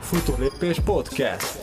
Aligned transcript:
Futólépés 0.00 0.80
Podcast. 0.84 1.58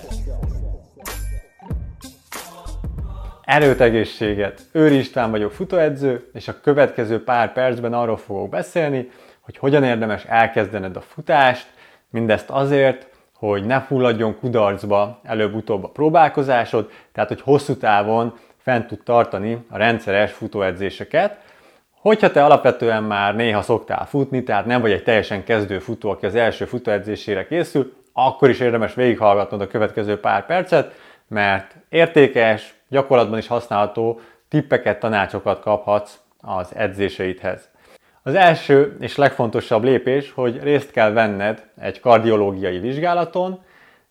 Erőt, 3.43 3.81
egészséget! 3.81 4.61
Őri 4.71 4.97
István 4.97 5.31
vagyok, 5.31 5.51
futóedző, 5.51 6.29
és 6.33 6.47
a 6.47 6.61
következő 6.61 7.23
pár 7.23 7.53
percben 7.53 7.93
arról 7.93 8.17
fogok 8.17 8.49
beszélni, 8.49 9.09
hogy 9.41 9.57
hogyan 9.57 9.83
érdemes 9.83 10.23
elkezdened 10.23 10.95
a 10.95 11.01
futást, 11.01 11.67
mindezt 12.09 12.49
azért, 12.49 13.07
hogy 13.33 13.65
ne 13.65 13.81
fulladjon 13.81 14.39
kudarcba 14.39 15.19
előbb-utóbb 15.23 15.83
a 15.83 15.89
próbálkozásod, 15.89 16.91
tehát 17.11 17.29
hogy 17.29 17.41
hosszú 17.41 17.77
távon 17.77 18.37
fent 18.57 18.87
tud 18.87 19.03
tartani 19.03 19.65
a 19.69 19.77
rendszeres 19.77 20.31
futóedzéseket. 20.31 21.37
Hogyha 22.05 22.31
te 22.31 22.43
alapvetően 22.43 23.03
már 23.03 23.35
néha 23.35 23.61
szoktál 23.61 24.05
futni, 24.05 24.43
tehát 24.43 24.65
nem 24.65 24.81
vagy 24.81 24.91
egy 24.91 25.03
teljesen 25.03 25.43
kezdő 25.43 25.79
futó, 25.79 26.09
aki 26.09 26.25
az 26.25 26.35
első 26.35 26.65
futóedzésére 26.65 27.47
készül, 27.47 27.93
akkor 28.13 28.49
is 28.49 28.59
érdemes 28.59 28.93
végighallgatnod 28.93 29.61
a 29.61 29.67
következő 29.67 30.19
pár 30.19 30.45
percet, 30.45 30.93
mert 31.27 31.75
értékes, 31.89 32.73
gyakorlatban 32.89 33.37
is 33.37 33.47
használható 33.47 34.19
tippeket, 34.49 34.99
tanácsokat 34.99 35.59
kaphatsz 35.59 36.19
az 36.41 36.75
edzéseidhez. 36.75 37.69
Az 38.23 38.35
első 38.35 38.97
és 38.99 39.15
legfontosabb 39.15 39.83
lépés, 39.83 40.31
hogy 40.31 40.59
részt 40.63 40.91
kell 40.91 41.11
venned 41.11 41.63
egy 41.81 41.99
kardiológiai 41.99 42.79
vizsgálaton, 42.79 43.63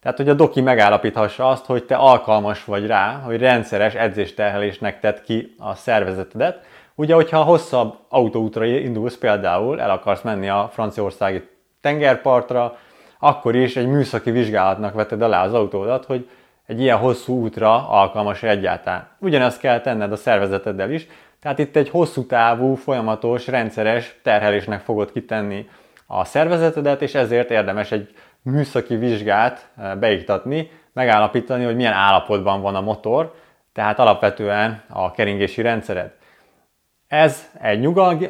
tehát 0.03 0.19
hogy 0.19 0.29
a 0.29 0.35
doki 0.35 0.61
megállapíthassa 0.61 1.49
azt, 1.49 1.65
hogy 1.65 1.85
te 1.85 1.97
alkalmas 1.97 2.65
vagy 2.65 2.87
rá, 2.87 3.21
hogy 3.25 3.41
rendszeres 3.41 3.95
edzésterhelésnek 3.95 5.01
tett 5.01 5.23
ki 5.23 5.55
a 5.59 5.75
szervezetedet. 5.75 6.67
Ugye, 6.95 7.15
hogyha 7.15 7.43
hosszabb 7.43 7.95
autóútra 8.09 8.65
indulsz, 8.65 9.19
például 9.19 9.81
el 9.81 9.91
akarsz 9.91 10.23
menni 10.23 10.49
a 10.49 10.71
franciaországi 10.73 11.49
tengerpartra, 11.81 12.77
akkor 13.19 13.55
is 13.55 13.77
egy 13.77 13.87
műszaki 13.87 14.31
vizsgálatnak 14.31 14.95
veted 14.95 15.23
alá 15.23 15.45
az 15.45 15.55
autódat, 15.55 16.05
hogy 16.05 16.29
egy 16.67 16.81
ilyen 16.81 16.99
hosszú 16.99 17.43
útra 17.43 17.89
alkalmas 17.89 18.43
egyáltalán. 18.43 19.09
Ugyanezt 19.19 19.61
kell 19.61 19.81
tenned 19.81 20.13
a 20.13 20.17
szervezeteddel 20.17 20.91
is, 20.91 21.07
tehát 21.41 21.59
itt 21.59 21.77
egy 21.77 21.89
hosszú 21.89 22.27
távú, 22.27 22.75
folyamatos, 22.75 23.47
rendszeres 23.47 24.21
terhelésnek 24.23 24.81
fogod 24.81 25.13
kitenni 25.13 25.69
a 26.07 26.25
szervezetedet, 26.25 27.03
és 27.03 27.15
ezért 27.15 27.51
érdemes 27.51 27.93
egy 27.93 28.15
műszaki 28.43 28.97
vizsgát 28.97 29.69
eh, 29.77 29.95
beiktatni, 29.95 30.71
megállapítani, 30.93 31.65
hogy 31.65 31.77
milyen 31.77 31.93
állapotban 31.93 32.61
van 32.61 32.75
a 32.75 32.81
motor, 32.81 33.35
tehát 33.73 33.99
alapvetően 33.99 34.83
a 34.89 35.11
keringési 35.11 35.63
rendszered. 35.63 36.13
Ez 37.15 37.51
egy 37.61 37.81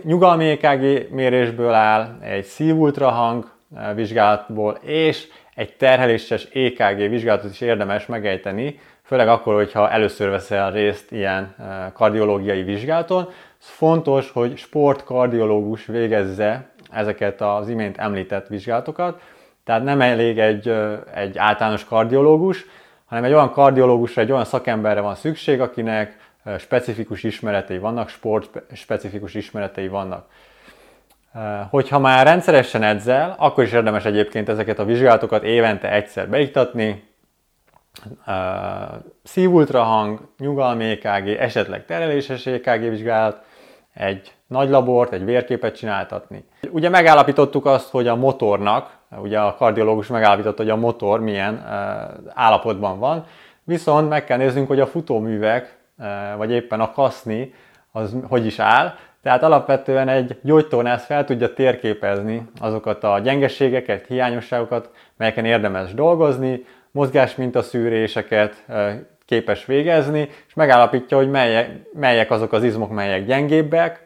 nyugalmi 0.04 0.50
EKG 0.50 1.12
mérésből 1.12 1.72
áll, 1.72 2.18
egy 2.20 2.44
szívultrahang 2.44 3.50
eh, 3.76 3.94
vizsgálatból, 3.94 4.78
és 4.80 5.26
egy 5.54 5.76
terheléses 5.76 6.44
EKG 6.44 7.08
vizsgálatot 7.08 7.50
is 7.50 7.60
érdemes 7.60 8.06
megejteni, 8.06 8.80
főleg 9.02 9.28
akkor, 9.28 9.54
hogyha 9.54 9.90
először 9.90 10.30
veszel 10.30 10.72
részt 10.72 11.12
ilyen 11.12 11.54
kardiológiai 11.92 12.62
vizsgálaton. 12.62 13.24
Ez 13.60 13.68
fontos, 13.68 14.30
hogy 14.30 14.56
sportkardiológus 14.56 15.86
végezze 15.86 16.68
ezeket 16.90 17.40
az 17.40 17.68
imént 17.68 17.98
említett 17.98 18.46
vizsgálatokat, 18.46 19.20
tehát 19.64 19.84
nem 19.84 20.00
elég 20.00 20.38
egy, 20.38 20.74
egy 21.14 21.38
általános 21.38 21.84
kardiológus, 21.84 22.64
hanem 23.04 23.24
egy 23.24 23.32
olyan 23.32 23.50
kardiológusra, 23.50 24.22
egy 24.22 24.32
olyan 24.32 24.44
szakemberre 24.44 25.00
van 25.00 25.14
szükség, 25.14 25.60
akinek 25.60 26.16
specifikus 26.58 27.22
ismeretei 27.22 27.78
vannak, 27.78 28.08
sport 28.08 28.62
specifikus 28.72 29.34
ismeretei 29.34 29.88
vannak. 29.88 30.26
Hogyha 31.70 31.98
már 31.98 32.26
rendszeresen 32.26 32.82
edzel, 32.82 33.34
akkor 33.38 33.64
is 33.64 33.72
érdemes 33.72 34.04
egyébként 34.04 34.48
ezeket 34.48 34.78
a 34.78 34.84
vizsgálatokat 34.84 35.42
évente 35.42 35.92
egyszer 35.92 36.28
beiktatni, 36.28 37.08
szívultrahang, 39.22 40.28
nyugalmi 40.38 40.84
EKG, 40.84 41.28
esetleg 41.28 41.84
tereléses 41.84 42.46
EKG 42.46 42.88
vizsgálat, 42.88 43.42
egy 43.94 44.32
nagy 44.46 44.68
labort, 44.68 45.12
egy 45.12 45.24
vérképet 45.24 45.76
csináltatni. 45.76 46.44
Ugye 46.70 46.88
megállapítottuk 46.88 47.66
azt, 47.66 47.90
hogy 47.90 48.08
a 48.08 48.16
motornak, 48.16 48.96
ugye 49.10 49.40
a 49.40 49.54
kardiológus 49.54 50.06
megállapította, 50.06 50.62
hogy 50.62 50.70
a 50.70 50.76
motor 50.76 51.20
milyen 51.20 51.66
állapotban 52.34 52.98
van, 52.98 53.24
viszont 53.64 54.08
meg 54.08 54.24
kell 54.24 54.36
néznünk, 54.36 54.68
hogy 54.68 54.80
a 54.80 54.86
futóművek, 54.86 55.78
vagy 56.36 56.50
éppen 56.50 56.80
a 56.80 56.92
kaszni, 56.92 57.54
az 57.92 58.16
hogy 58.28 58.46
is 58.46 58.58
áll, 58.58 58.94
tehát 59.22 59.42
alapvetően 59.42 60.08
egy 60.08 60.38
gyógytornász 60.42 61.04
fel 61.04 61.24
tudja 61.24 61.52
térképezni 61.52 62.46
azokat 62.60 63.04
a 63.04 63.18
gyengeségeket, 63.18 64.06
hiányosságokat, 64.06 64.90
melyeken 65.16 65.44
érdemes 65.44 65.94
dolgozni, 65.94 66.64
mozgásmintaszűréseket 66.90 68.64
képes 69.26 69.66
végezni, 69.66 70.28
és 70.46 70.54
megállapítja, 70.54 71.16
hogy 71.16 71.30
melyek, 71.30 71.70
melyek 71.92 72.30
azok 72.30 72.52
az 72.52 72.64
izmok, 72.64 72.90
melyek 72.90 73.26
gyengébbek, 73.26 74.02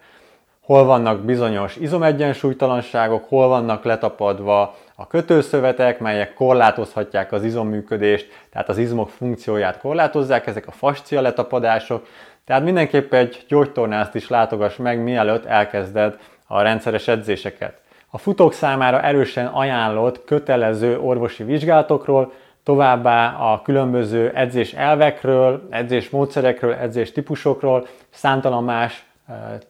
hol 0.60 0.84
vannak 0.84 1.24
bizonyos 1.24 1.76
izomegyensúlytalanságok, 1.76 3.24
hol 3.28 3.48
vannak 3.48 3.84
letapadva 3.84 4.76
a 5.00 5.06
kötőszövetek, 5.06 5.98
melyek 5.98 6.34
korlátozhatják 6.34 7.32
az 7.32 7.44
izomműködést, 7.44 8.28
tehát 8.52 8.68
az 8.68 8.78
izmok 8.78 9.08
funkcióját 9.08 9.78
korlátozzák, 9.78 10.46
ezek 10.46 10.66
a 10.66 10.70
fascia 10.70 11.20
letapadások, 11.20 12.06
tehát 12.44 12.62
mindenképp 12.62 13.12
egy 13.12 13.44
gyógytornást 13.48 14.14
is 14.14 14.28
látogass 14.28 14.76
meg, 14.76 15.02
mielőtt 15.02 15.44
elkezded 15.44 16.18
a 16.46 16.62
rendszeres 16.62 17.08
edzéseket. 17.08 17.80
A 18.10 18.18
futók 18.18 18.52
számára 18.52 19.02
erősen 19.02 19.46
ajánlott 19.46 20.24
kötelező 20.24 20.98
orvosi 20.98 21.44
vizsgálatokról, 21.44 22.32
továbbá 22.62 23.36
a 23.38 23.62
különböző 23.62 24.32
edzés 24.34 24.72
elvekről, 24.72 25.66
edzés 25.70 26.10
módszerekről, 26.10 26.72
edzés 26.72 27.12
típusokról, 27.12 27.86
számtalan 28.10 28.64
más 28.64 29.06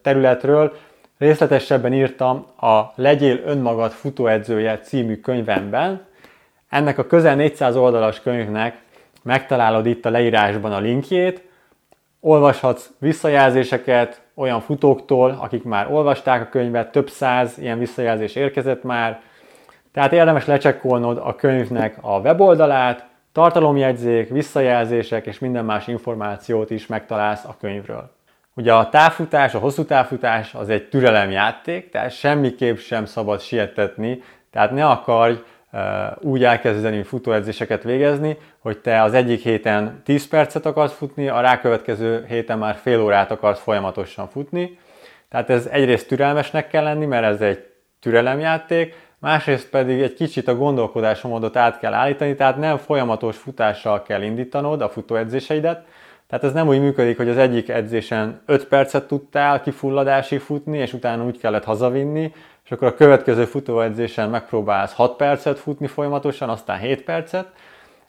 területről 0.02 0.72
részletesebben 1.18 1.92
írtam 1.92 2.46
a 2.60 2.92
Legyél 2.94 3.40
önmagad 3.44 3.90
futóedzője 3.90 4.78
című 4.78 5.20
könyvemben. 5.20 6.06
Ennek 6.68 6.98
a 6.98 7.06
közel 7.06 7.34
400 7.34 7.76
oldalas 7.76 8.20
könyvnek 8.20 8.78
megtalálod 9.22 9.86
itt 9.86 10.06
a 10.06 10.10
leírásban 10.10 10.72
a 10.72 10.78
linkjét, 10.78 11.42
olvashatsz 12.20 12.90
visszajelzéseket 12.98 14.20
olyan 14.34 14.60
futóktól, 14.60 15.38
akik 15.40 15.62
már 15.62 15.92
olvasták 15.92 16.42
a 16.42 16.48
könyvet, 16.48 16.92
több 16.92 17.10
száz 17.10 17.58
ilyen 17.58 17.78
visszajelzés 17.78 18.34
érkezett 18.34 18.82
már, 18.82 19.20
tehát 19.92 20.12
érdemes 20.12 20.46
lecsekkolnod 20.46 21.16
a 21.16 21.34
könyvnek 21.34 21.98
a 22.00 22.18
weboldalát, 22.18 23.06
tartalomjegyzék, 23.32 24.28
visszajelzések 24.28 25.26
és 25.26 25.38
minden 25.38 25.64
más 25.64 25.86
információt 25.86 26.70
is 26.70 26.86
megtalálsz 26.86 27.44
a 27.44 27.56
könyvről. 27.60 28.17
Ugye 28.58 28.72
a 28.72 28.88
távfutás, 28.88 29.54
a 29.54 29.58
hosszú 29.58 29.84
távfutás 29.84 30.54
az 30.54 30.68
egy 30.68 30.88
türelemjáték, 30.88 31.90
tehát 31.90 32.10
semmiképp 32.10 32.76
sem 32.76 33.04
szabad 33.04 33.40
sietetni, 33.40 34.22
tehát 34.50 34.70
ne 34.70 34.86
akarj 34.86 35.34
úgy 36.20 36.44
elkezdeni 36.44 37.02
futóedzéseket 37.02 37.82
végezni, 37.82 38.36
hogy 38.58 38.78
te 38.78 39.02
az 39.02 39.14
egyik 39.14 39.42
héten 39.42 40.00
10 40.04 40.28
percet 40.28 40.66
akarsz 40.66 40.92
futni, 40.92 41.28
a 41.28 41.40
rákövetkező 41.40 42.24
héten 42.28 42.58
már 42.58 42.74
fél 42.74 43.00
órát 43.00 43.30
akarsz 43.30 43.60
folyamatosan 43.60 44.28
futni. 44.28 44.78
Tehát 45.28 45.50
ez 45.50 45.66
egyrészt 45.66 46.08
türelmesnek 46.08 46.68
kell 46.68 46.82
lenni, 46.82 47.06
mert 47.06 47.24
ez 47.24 47.40
egy 47.40 47.64
türelemjáték, 48.00 48.94
másrészt 49.18 49.68
pedig 49.68 50.00
egy 50.00 50.14
kicsit 50.14 50.48
a 50.48 50.56
gondolkodásomódot 50.56 51.56
át 51.56 51.78
kell 51.78 51.92
állítani, 51.92 52.34
tehát 52.34 52.56
nem 52.56 52.76
folyamatos 52.76 53.36
futással 53.36 54.02
kell 54.02 54.22
indítanod 54.22 54.80
a 54.80 54.88
futóedzéseidet, 54.88 55.86
tehát 56.28 56.44
ez 56.44 56.52
nem 56.52 56.68
úgy 56.68 56.80
működik, 56.80 57.16
hogy 57.16 57.28
az 57.28 57.36
egyik 57.36 57.68
edzésen 57.68 58.40
5 58.46 58.66
percet 58.66 59.06
tudtál 59.06 59.60
kifulladásig 59.60 60.40
futni, 60.40 60.78
és 60.78 60.92
utána 60.92 61.24
úgy 61.24 61.38
kellett 61.38 61.64
hazavinni, 61.64 62.32
és 62.64 62.70
akkor 62.70 62.88
a 62.88 62.94
következő 62.94 63.44
futóedzésen 63.44 64.30
megpróbálsz 64.30 64.92
6 64.92 65.16
percet 65.16 65.58
futni 65.58 65.86
folyamatosan, 65.86 66.48
aztán 66.48 66.78
7 66.78 67.02
percet. 67.02 67.46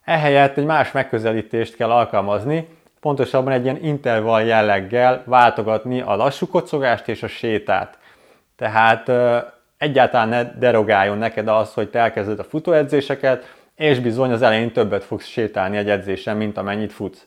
Ehelyett 0.04 0.58
egy 0.58 0.66
más 0.66 0.92
megközelítést 0.92 1.76
kell 1.76 1.92
alkalmazni, 1.92 2.68
pontosabban 3.00 3.54
egy 3.54 3.64
ilyen 3.64 3.84
intervall 3.84 4.44
jelleggel 4.44 5.24
váltogatni 5.26 6.02
a 6.02 6.16
lassú 6.16 6.48
kocogást 6.48 7.08
és 7.08 7.24
a 7.24 7.28
sétát. 7.28 7.98
Tehát 8.56 9.12
egyáltalán 9.78 10.30
ne 10.30 10.44
derogáljon 10.44 11.18
neked 11.18 11.48
az, 11.48 11.74
hogy 11.74 11.90
te 11.90 12.00
elkezded 12.00 12.40
a 12.40 12.44
futóedzéseket, 12.44 13.56
és 13.76 14.00
bizony 14.00 14.32
az 14.32 14.42
elején 14.42 14.72
többet 14.72 15.04
fogsz 15.04 15.26
sétálni 15.26 15.78
egy 15.78 15.90
edzésen, 15.90 16.38
mint 16.38 16.58
amennyit 16.58 16.94
futsz. 16.94 17.26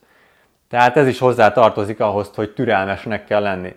Tehát 0.72 0.96
ez 0.96 1.06
is 1.06 1.18
hozzá 1.18 1.52
tartozik 1.52 2.00
ahhoz, 2.00 2.30
hogy 2.34 2.50
türelmesnek 2.50 3.24
kell 3.24 3.40
lenni. 3.40 3.74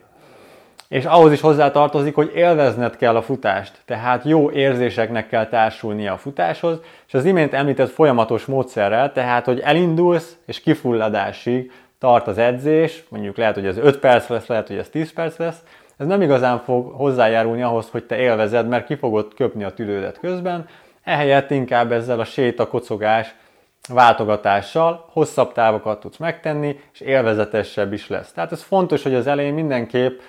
És 0.87 1.05
ahhoz 1.05 1.31
is 1.31 1.41
hozzá 1.41 1.71
tartozik, 1.71 2.15
hogy 2.15 2.31
élvezned 2.35 2.95
kell 2.95 3.15
a 3.15 3.21
futást, 3.21 3.81
tehát 3.85 4.23
jó 4.23 4.51
érzéseknek 4.51 5.27
kell 5.27 5.47
társulnia 5.47 6.13
a 6.13 6.17
futáshoz, 6.17 6.79
és 7.07 7.13
az 7.13 7.25
imént 7.25 7.53
említett 7.53 7.89
folyamatos 7.89 8.45
módszerrel, 8.45 9.11
tehát 9.11 9.45
hogy 9.45 9.59
elindulsz 9.59 10.35
és 10.45 10.61
kifulladásig 10.61 11.71
tart 11.99 12.27
az 12.27 12.37
edzés, 12.37 13.03
mondjuk 13.09 13.37
lehet, 13.37 13.55
hogy 13.55 13.65
ez 13.65 13.77
5 13.77 13.97
perc 13.97 14.27
lesz, 14.27 14.47
lehet, 14.47 14.67
hogy 14.67 14.77
ez 14.77 14.89
10 14.89 15.13
perc 15.13 15.37
lesz, 15.37 15.63
ez 15.97 16.07
nem 16.07 16.21
igazán 16.21 16.59
fog 16.59 16.91
hozzájárulni 16.91 17.61
ahhoz, 17.61 17.89
hogy 17.91 18.03
te 18.03 18.17
élvezed, 18.17 18.67
mert 18.67 18.85
ki 18.85 18.95
fogod 18.95 19.33
köpni 19.33 19.63
a 19.63 19.73
tüdődet 19.73 20.19
közben, 20.19 20.67
Ehelyett 21.05 21.51
inkább 21.51 21.91
ezzel 21.91 22.19
a 22.19 22.25
sétakocogás 22.25 23.35
váltogatással 23.87 25.05
hosszabb 25.11 25.51
távokat 25.51 25.99
tudsz 25.99 26.17
megtenni, 26.17 26.79
és 26.93 26.99
élvezetesebb 26.99 27.93
is 27.93 28.07
lesz. 28.07 28.31
Tehát 28.31 28.51
ez 28.51 28.63
fontos, 28.63 29.03
hogy 29.03 29.15
az 29.15 29.27
elején 29.27 29.53
mindenképp 29.53 30.19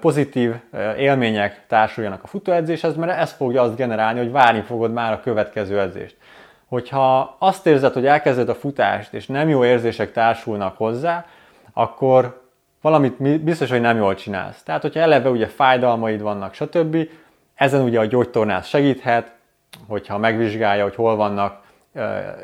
pozitív 0.00 0.54
élmények 0.98 1.66
társuljanak 1.66 2.22
a 2.22 2.26
futóedzéshez, 2.26 2.96
mert 2.96 3.18
ez 3.18 3.32
fogja 3.32 3.62
azt 3.62 3.76
generálni, 3.76 4.18
hogy 4.18 4.30
várni 4.30 4.60
fogod 4.60 4.92
már 4.92 5.12
a 5.12 5.20
következő 5.20 5.80
edzést. 5.80 6.16
Hogyha 6.68 7.36
azt 7.38 7.66
érzed, 7.66 7.92
hogy 7.92 8.06
elkezded 8.06 8.48
a 8.48 8.54
futást, 8.54 9.12
és 9.12 9.26
nem 9.26 9.48
jó 9.48 9.64
érzések 9.64 10.12
társulnak 10.12 10.76
hozzá, 10.76 11.26
akkor 11.72 12.42
valamit 12.80 13.40
biztos, 13.40 13.70
hogy 13.70 13.80
nem 13.80 13.96
jól 13.96 14.14
csinálsz. 14.14 14.62
Tehát, 14.62 14.82
hogyha 14.82 15.00
eleve 15.00 15.28
ugye 15.28 15.46
fájdalmaid 15.46 16.20
vannak, 16.22 16.54
stb., 16.54 16.96
ezen 17.54 17.80
ugye 17.80 17.98
a 17.98 18.04
gyógytornász 18.04 18.66
segíthet, 18.66 19.32
hogyha 19.88 20.18
megvizsgálja, 20.18 20.82
hogy 20.82 20.94
hol 20.94 21.16
vannak 21.16 21.62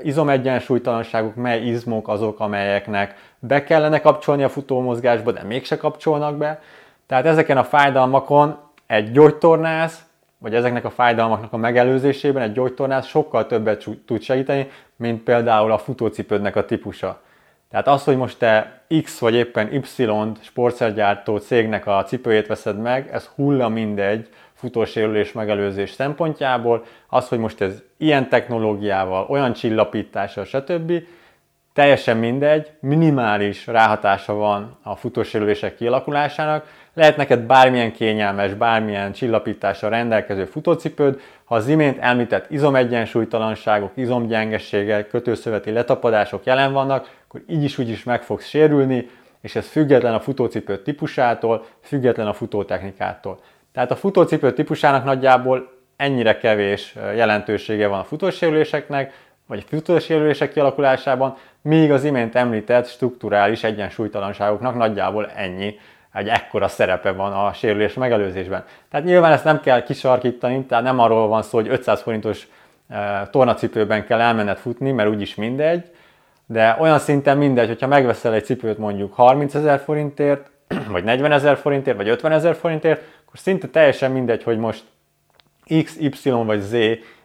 izomegyensúlytalanságok, 0.03 1.35
mely 1.35 1.63
izmok 1.63 2.09
azok, 2.09 2.41
amelyeknek 2.41 3.15
be 3.39 3.65
kellene 3.65 4.01
kapcsolni 4.01 4.43
a 4.43 4.49
futómozgásba, 4.49 5.33
de 5.33 5.43
mégse 5.43 5.77
kapcsolnak 5.77 6.37
be. 6.37 6.61
Tehát 7.07 7.27
ezeken 7.27 7.57
a 7.57 7.65
fájdalmakon 7.65 8.59
egy 8.87 9.11
gyógytornász, 9.11 10.05
vagy 10.39 10.55
ezeknek 10.55 10.85
a 10.85 10.91
fájdalmaknak 10.91 11.53
a 11.53 11.57
megelőzésében 11.57 12.43
egy 12.43 12.53
gyógytornász 12.53 13.07
sokkal 13.07 13.47
többet 13.47 13.85
tud 14.07 14.23
segíteni, 14.23 14.71
mint 14.97 15.23
például 15.23 15.73
a 15.73 15.79
futócipődnek 15.79 16.57
a 16.57 16.65
típusa. 16.65 17.21
Tehát 17.71 17.89
az, 17.89 18.05
hogy 18.05 18.17
most 18.17 18.39
te 18.39 18.83
X 19.03 19.19
vagy 19.19 19.35
éppen 19.35 19.73
Y 19.73 20.05
sportszergyártó 20.41 21.37
cégnek 21.37 21.87
a 21.87 22.05
cipőjét 22.05 22.47
veszed 22.47 22.79
meg, 22.79 23.11
ez 23.13 23.27
hulla 23.35 23.69
mindegy 23.69 24.29
futósérülés 24.61 25.33
megelőzés 25.33 25.91
szempontjából. 25.91 26.85
Az, 27.09 27.29
hogy 27.29 27.39
most 27.39 27.61
ez 27.61 27.83
ilyen 27.97 28.29
technológiával, 28.29 29.27
olyan 29.29 29.53
csillapítással, 29.53 30.45
stb. 30.45 30.93
Teljesen 31.73 32.17
mindegy, 32.17 32.71
minimális 32.81 33.67
ráhatása 33.67 34.35
van 34.35 34.79
a 34.83 34.97
futósérülések 34.97 35.77
kialakulásának, 35.77 36.67
lehet 36.95 37.17
neked 37.17 37.41
bármilyen 37.41 37.93
kényelmes, 37.93 38.55
bármilyen 38.55 39.13
csillapítással 39.13 39.91
rendelkező 39.91 40.45
futócipőd, 40.45 41.21
ha 41.45 41.55
az 41.55 41.69
imént 41.69 41.99
említett 41.99 42.51
izomegyensúlytalanságok, 42.51 43.93
izomgyengességek, 43.95 45.09
kötőszöveti 45.09 45.71
letapadások 45.71 46.45
jelen 46.45 46.73
vannak, 46.73 47.11
akkor 47.29 47.43
így 47.49 47.65
is 47.65 47.79
úgy 47.79 47.89
is 47.89 48.05
meg 48.05 48.23
fogsz 48.23 48.47
sérülni, 48.47 49.09
és 49.41 49.57
ez 49.57 49.67
független 49.67 50.15
a 50.15 50.21
futócipő 50.21 50.83
típusától, 50.83 51.67
független 51.81 52.27
a 52.27 52.33
futótechnikától. 52.33 53.41
Tehát 53.73 53.91
a 53.91 53.97
futócipő 53.97 54.53
típusának 54.53 55.05
nagyjából 55.05 55.73
ennyire 55.97 56.39
kevés 56.39 56.95
jelentősége 57.15 57.87
van 57.87 57.99
a 57.99 58.05
futósérüléseknek, 58.05 59.13
vagy 59.47 59.63
a 59.67 59.69
futósérülések 59.69 60.53
kialakulásában, 60.53 61.37
míg 61.63 61.93
az 61.93 62.05
imént 62.05 62.35
említett 62.35 62.87
strukturális 62.87 63.65
egyensúlytalanságoknak 63.65 64.75
nagyjából 64.75 65.31
ennyi 65.31 65.79
egy 66.13 66.29
ekkora 66.29 66.69
szerepe 66.69 67.13
van 67.13 67.33
a 67.33 67.53
sérülés 67.53 67.95
megelőzésben. 67.95 68.65
Tehát 68.91 69.07
nyilván 69.07 69.33
ezt 69.33 69.45
nem 69.45 69.61
kell 69.61 69.83
kisarkítani, 69.83 70.65
tehát 70.65 70.85
nem 70.85 70.99
arról 70.99 71.29
van 71.29 71.43
szó, 71.43 71.59
hogy 71.59 71.69
500 71.69 72.03
forintos 72.03 72.49
tornacipőben 73.31 74.07
kell 74.07 74.21
elmenned 74.21 74.59
futni, 74.59 74.91
mert 74.91 75.09
úgyis 75.09 75.35
mindegy, 75.35 75.91
de 76.47 76.77
olyan 76.81 76.99
szinten 76.99 77.39
mindegy, 77.39 77.69
hogyha 77.69 77.87
megveszel 77.87 78.35
egy 78.35 78.45
cipőt 78.45 78.79
mondjuk 78.79 79.15
30 79.15 79.55
ezer 79.61 79.81
forintért, 79.81 80.51
vagy 80.89 81.05
40 81.05 81.33
ezer 81.33 81.57
forintért, 81.57 81.97
vagy 81.97 82.09
50 82.09 82.33
ezer 82.33 82.55
forintért, 82.55 83.03
akkor 83.31 83.43
szinte 83.43 83.69
teljesen 83.69 84.11
mindegy, 84.11 84.43
hogy 84.43 84.59
most 84.59 84.85
X, 85.83 85.97
Y 85.99 86.31
vagy 86.31 86.61
Z 86.61 86.75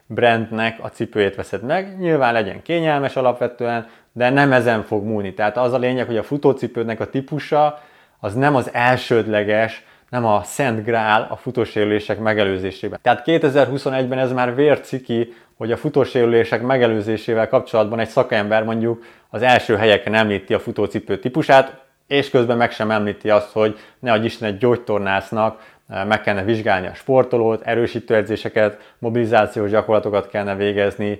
brandnek 0.06 0.78
a 0.82 0.90
cipőjét 0.90 1.36
veszed 1.36 1.64
meg. 1.64 2.00
Nyilván 2.00 2.34
legyen 2.34 2.62
kényelmes 2.62 3.16
alapvetően, 3.16 3.88
de 4.12 4.30
nem 4.30 4.52
ezen 4.52 4.84
fog 4.84 5.04
múlni. 5.04 5.34
Tehát 5.34 5.58
az 5.58 5.74
a 5.74 5.78
lényeg, 5.78 6.06
hogy 6.06 6.18
a 6.18 6.24
futócipődnek 6.24 7.00
a 7.00 7.10
típusa, 7.10 7.82
az 8.20 8.34
nem 8.34 8.56
az 8.56 8.70
elsődleges, 8.74 9.86
nem 10.10 10.26
a 10.26 10.44
szent 10.44 10.84
grál 10.84 11.28
a 11.30 11.36
futósérülések 11.36 12.20
megelőzésében. 12.20 13.00
Tehát 13.02 13.24
2021-ben 13.26 14.18
ez 14.18 14.32
már 14.32 14.56
vérciki, 14.56 15.34
hogy 15.58 15.72
a 15.72 15.78
futósérülések 15.78 16.62
megelőzésével 16.62 17.48
kapcsolatban 17.48 18.00
egy 18.00 18.08
szakember 18.08 18.64
mondjuk 18.64 19.04
az 19.30 19.42
első 19.42 19.76
helyeken 19.76 20.14
említi 20.14 20.54
a 20.54 20.60
futócipő 20.60 21.20
típusát, 21.20 21.84
és 22.08 22.30
közben 22.30 22.58
meg 22.58 22.72
sem 22.72 22.92
említi 22.92 23.30
azt, 23.30 23.52
hogy 23.52 23.80
ne 24.00 24.12
adj 24.12 24.26
Isten 24.26 24.48
egy 24.48 24.58
gyógytornásznak 24.58 25.75
meg 25.88 26.22
kellene 26.22 26.46
vizsgálni 26.46 26.88
a 26.88 26.94
sportolót, 26.94 27.62
erősítő 27.62 28.16
edzéseket, 28.16 28.94
mobilizációs 29.00 29.70
gyakorlatokat 29.70 30.28
kellene 30.28 30.56
végezni, 30.56 31.20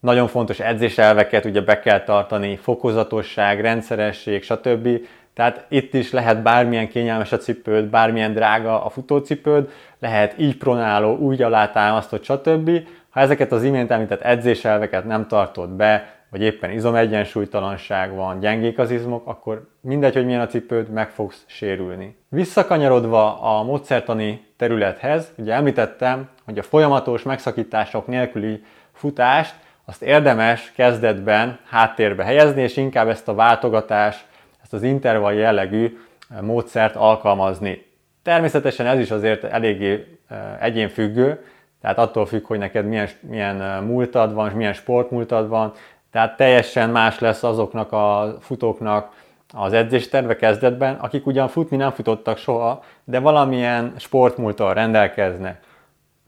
nagyon 0.00 0.28
fontos 0.28 0.60
edzéselveket 0.60 1.44
ugye 1.44 1.60
be 1.60 1.80
kell 1.80 2.04
tartani, 2.04 2.56
fokozatosság, 2.56 3.60
rendszeresség, 3.60 4.42
stb. 4.42 4.88
Tehát 5.34 5.64
itt 5.68 5.94
is 5.94 6.12
lehet 6.12 6.42
bármilyen 6.42 6.88
kényelmes 6.88 7.32
a 7.32 7.36
cipőd, 7.36 7.84
bármilyen 7.84 8.32
drága 8.32 8.84
a 8.84 8.88
futócipőd, 8.88 9.70
lehet 9.98 10.34
így 10.38 10.56
pronáló, 10.56 11.16
úgy 11.16 11.42
alátámasztott, 11.42 12.24
stb. 12.24 12.70
Ha 13.10 13.20
ezeket 13.20 13.52
az 13.52 13.64
imént 13.64 13.90
említett 13.90 14.20
edzéselveket 14.20 15.04
nem 15.04 15.26
tartod 15.26 15.68
be, 15.68 16.17
vagy 16.30 16.40
éppen 16.40 16.70
izomegyensúlytalanság 16.70 18.14
van, 18.14 18.40
gyengék 18.40 18.78
az 18.78 18.90
izmok, 18.90 19.26
akkor 19.26 19.68
mindegy, 19.80 20.14
hogy 20.14 20.24
milyen 20.24 20.40
a 20.40 20.46
cipőd, 20.46 20.90
meg 20.90 21.10
fogsz 21.10 21.44
sérülni. 21.46 22.16
Visszakanyarodva 22.28 23.40
a 23.40 23.62
módszertani 23.62 24.46
területhez, 24.56 25.32
ugye 25.36 25.52
említettem, 25.52 26.28
hogy 26.44 26.58
a 26.58 26.62
folyamatos 26.62 27.22
megszakítások 27.22 28.06
nélküli 28.06 28.62
futást 28.92 29.54
azt 29.88 30.02
érdemes 30.02 30.72
kezdetben 30.74 31.58
háttérbe 31.68 32.24
helyezni, 32.24 32.62
és 32.62 32.76
inkább 32.76 33.08
ezt 33.08 33.28
a 33.28 33.34
váltogatás, 33.34 34.26
ezt 34.62 34.72
az 34.72 34.82
intervall 34.82 35.32
jellegű 35.32 35.98
eh, 36.30 36.40
módszert 36.40 36.96
alkalmazni. 36.96 37.86
Természetesen 38.22 38.86
ez 38.86 38.98
is 38.98 39.10
azért 39.10 39.44
eléggé 39.44 40.18
eh, 40.28 40.62
egyénfüggő, 40.62 41.44
tehát 41.80 41.98
attól 41.98 42.26
függ, 42.26 42.46
hogy 42.46 42.58
neked 42.58 42.86
milyen, 42.86 43.08
milyen 43.20 43.62
eh, 43.62 43.80
múltad 43.80 44.34
van, 44.34 44.52
milyen 44.52 44.72
sportmúltad 44.72 45.48
van, 45.48 45.72
tehát 46.12 46.36
teljesen 46.36 46.90
más 46.90 47.18
lesz 47.18 47.42
azoknak 47.42 47.92
a 47.92 48.36
futóknak 48.40 49.12
az 49.54 49.72
edzésterve 49.72 50.36
kezdetben, 50.36 50.94
akik 50.94 51.26
ugyan 51.26 51.48
futni 51.48 51.76
nem 51.76 51.90
futottak 51.90 52.38
soha, 52.38 52.82
de 53.04 53.18
valamilyen 53.18 53.92
sportmúltal 53.96 54.74
rendelkeznek. 54.74 55.62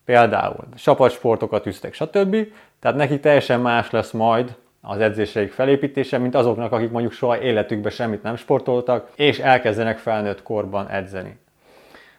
Például 0.04 0.64
csapatsportokat 0.76 1.66
üztek, 1.66 1.94
stb. 1.94 2.36
Tehát 2.80 2.96
nekik 2.96 3.20
teljesen 3.20 3.60
más 3.60 3.90
lesz 3.90 4.10
majd 4.10 4.56
az 4.82 5.00
edzéseik 5.00 5.52
felépítése, 5.52 6.18
mint 6.18 6.34
azoknak, 6.34 6.72
akik 6.72 6.90
mondjuk 6.90 7.12
soha 7.12 7.40
életükben 7.40 7.92
semmit 7.92 8.22
nem 8.22 8.36
sportoltak, 8.36 9.08
és 9.14 9.38
elkezdenek 9.38 9.98
felnőtt 9.98 10.42
korban 10.42 10.88
edzeni. 10.88 11.38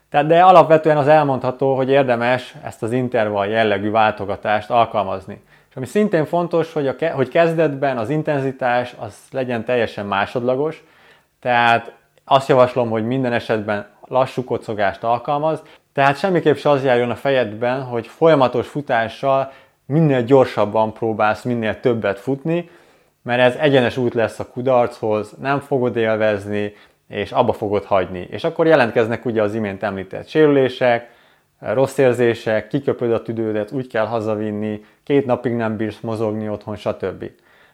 Tehát 0.10 0.28
de 0.28 0.44
alapvetően 0.44 0.98
az 0.98 1.08
elmondható, 1.08 1.76
hogy 1.76 1.90
érdemes 1.90 2.56
ezt 2.64 2.84
az 2.84 2.92
intervall 2.92 3.48
jellegű 3.48 3.92
váltogatást 3.92 4.70
alkalmazni. 4.70 5.42
És 5.72 5.78
ami 5.78 5.86
szintén 5.86 6.26
fontos, 6.26 6.74
hogy, 6.74 6.88
a, 6.88 6.96
hogy 7.14 7.30
kezdetben 7.30 7.98
az 7.98 8.10
intenzitás 8.10 8.96
az 9.00 9.18
legyen 9.32 9.66
teljesen 9.66 10.06
másodlagos, 10.06 10.84
tehát 11.40 11.94
azt 12.26 12.48
javaslom, 12.48 12.90
hogy 12.90 13.06
minden 13.06 13.34
esetben 13.34 13.88
lassú 14.08 14.44
kocogást 14.44 15.04
alkalmaz, 15.04 15.62
tehát 15.94 16.18
semmiképp 16.18 16.56
se 16.56 16.70
az 16.70 16.84
járjon 16.84 17.10
a 17.10 17.16
fejedben, 17.16 17.84
hogy 17.84 18.08
folyamatos 18.08 18.68
futással 18.68 19.52
minél 19.86 20.24
gyorsabban 20.24 20.94
próbálsz 20.94 21.44
minél 21.44 21.80
többet 21.80 22.20
futni, 22.20 22.70
mert 23.22 23.42
ez 23.42 23.56
egyenes 23.56 23.98
út 23.98 24.14
lesz 24.14 24.40
a 24.40 24.48
kudarchoz, 24.48 25.32
nem 25.42 25.60
fogod 25.60 25.96
élvezni, 25.96 26.74
és 27.08 27.32
abba 27.32 27.54
fogod 27.54 27.84
hagyni. 27.84 28.28
És 28.30 28.44
akkor 28.44 28.68
jelentkeznek 28.68 29.26
ugye 29.26 29.42
az 29.42 29.54
imént 29.54 29.84
említett 29.84 30.28
sérülések, 30.28 31.10
rossz 31.62 31.98
érzések, 31.98 32.68
kiköpöd 32.68 33.12
a 33.12 33.22
tüdődet, 33.22 33.72
úgy 33.72 33.88
kell 33.88 34.06
hazavinni, 34.06 34.86
két 35.04 35.26
napig 35.26 35.54
nem 35.54 35.78
bírsz 35.78 36.00
mozogni 36.00 36.50
otthon, 36.50 36.76
stb. 36.76 37.32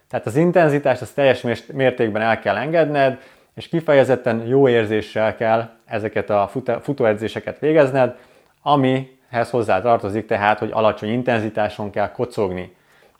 Tehát 0.09 0.25
az 0.25 0.35
intenzitást 0.35 1.01
az 1.01 1.11
teljes 1.11 1.45
mértékben 1.73 2.21
el 2.21 2.39
kell 2.39 2.55
engedned, 2.57 3.19
és 3.55 3.67
kifejezetten 3.67 4.45
jó 4.45 4.67
érzéssel 4.67 5.35
kell 5.35 5.69
ezeket 5.85 6.29
a 6.29 6.49
futóedzéseket 6.81 7.59
végezned, 7.59 8.15
amihez 8.61 9.49
hozzá 9.49 9.81
tartozik 9.81 10.25
tehát, 10.25 10.59
hogy 10.59 10.69
alacsony 10.73 11.09
intenzitáson 11.09 11.89
kell 11.89 12.11
kocogni. 12.11 12.75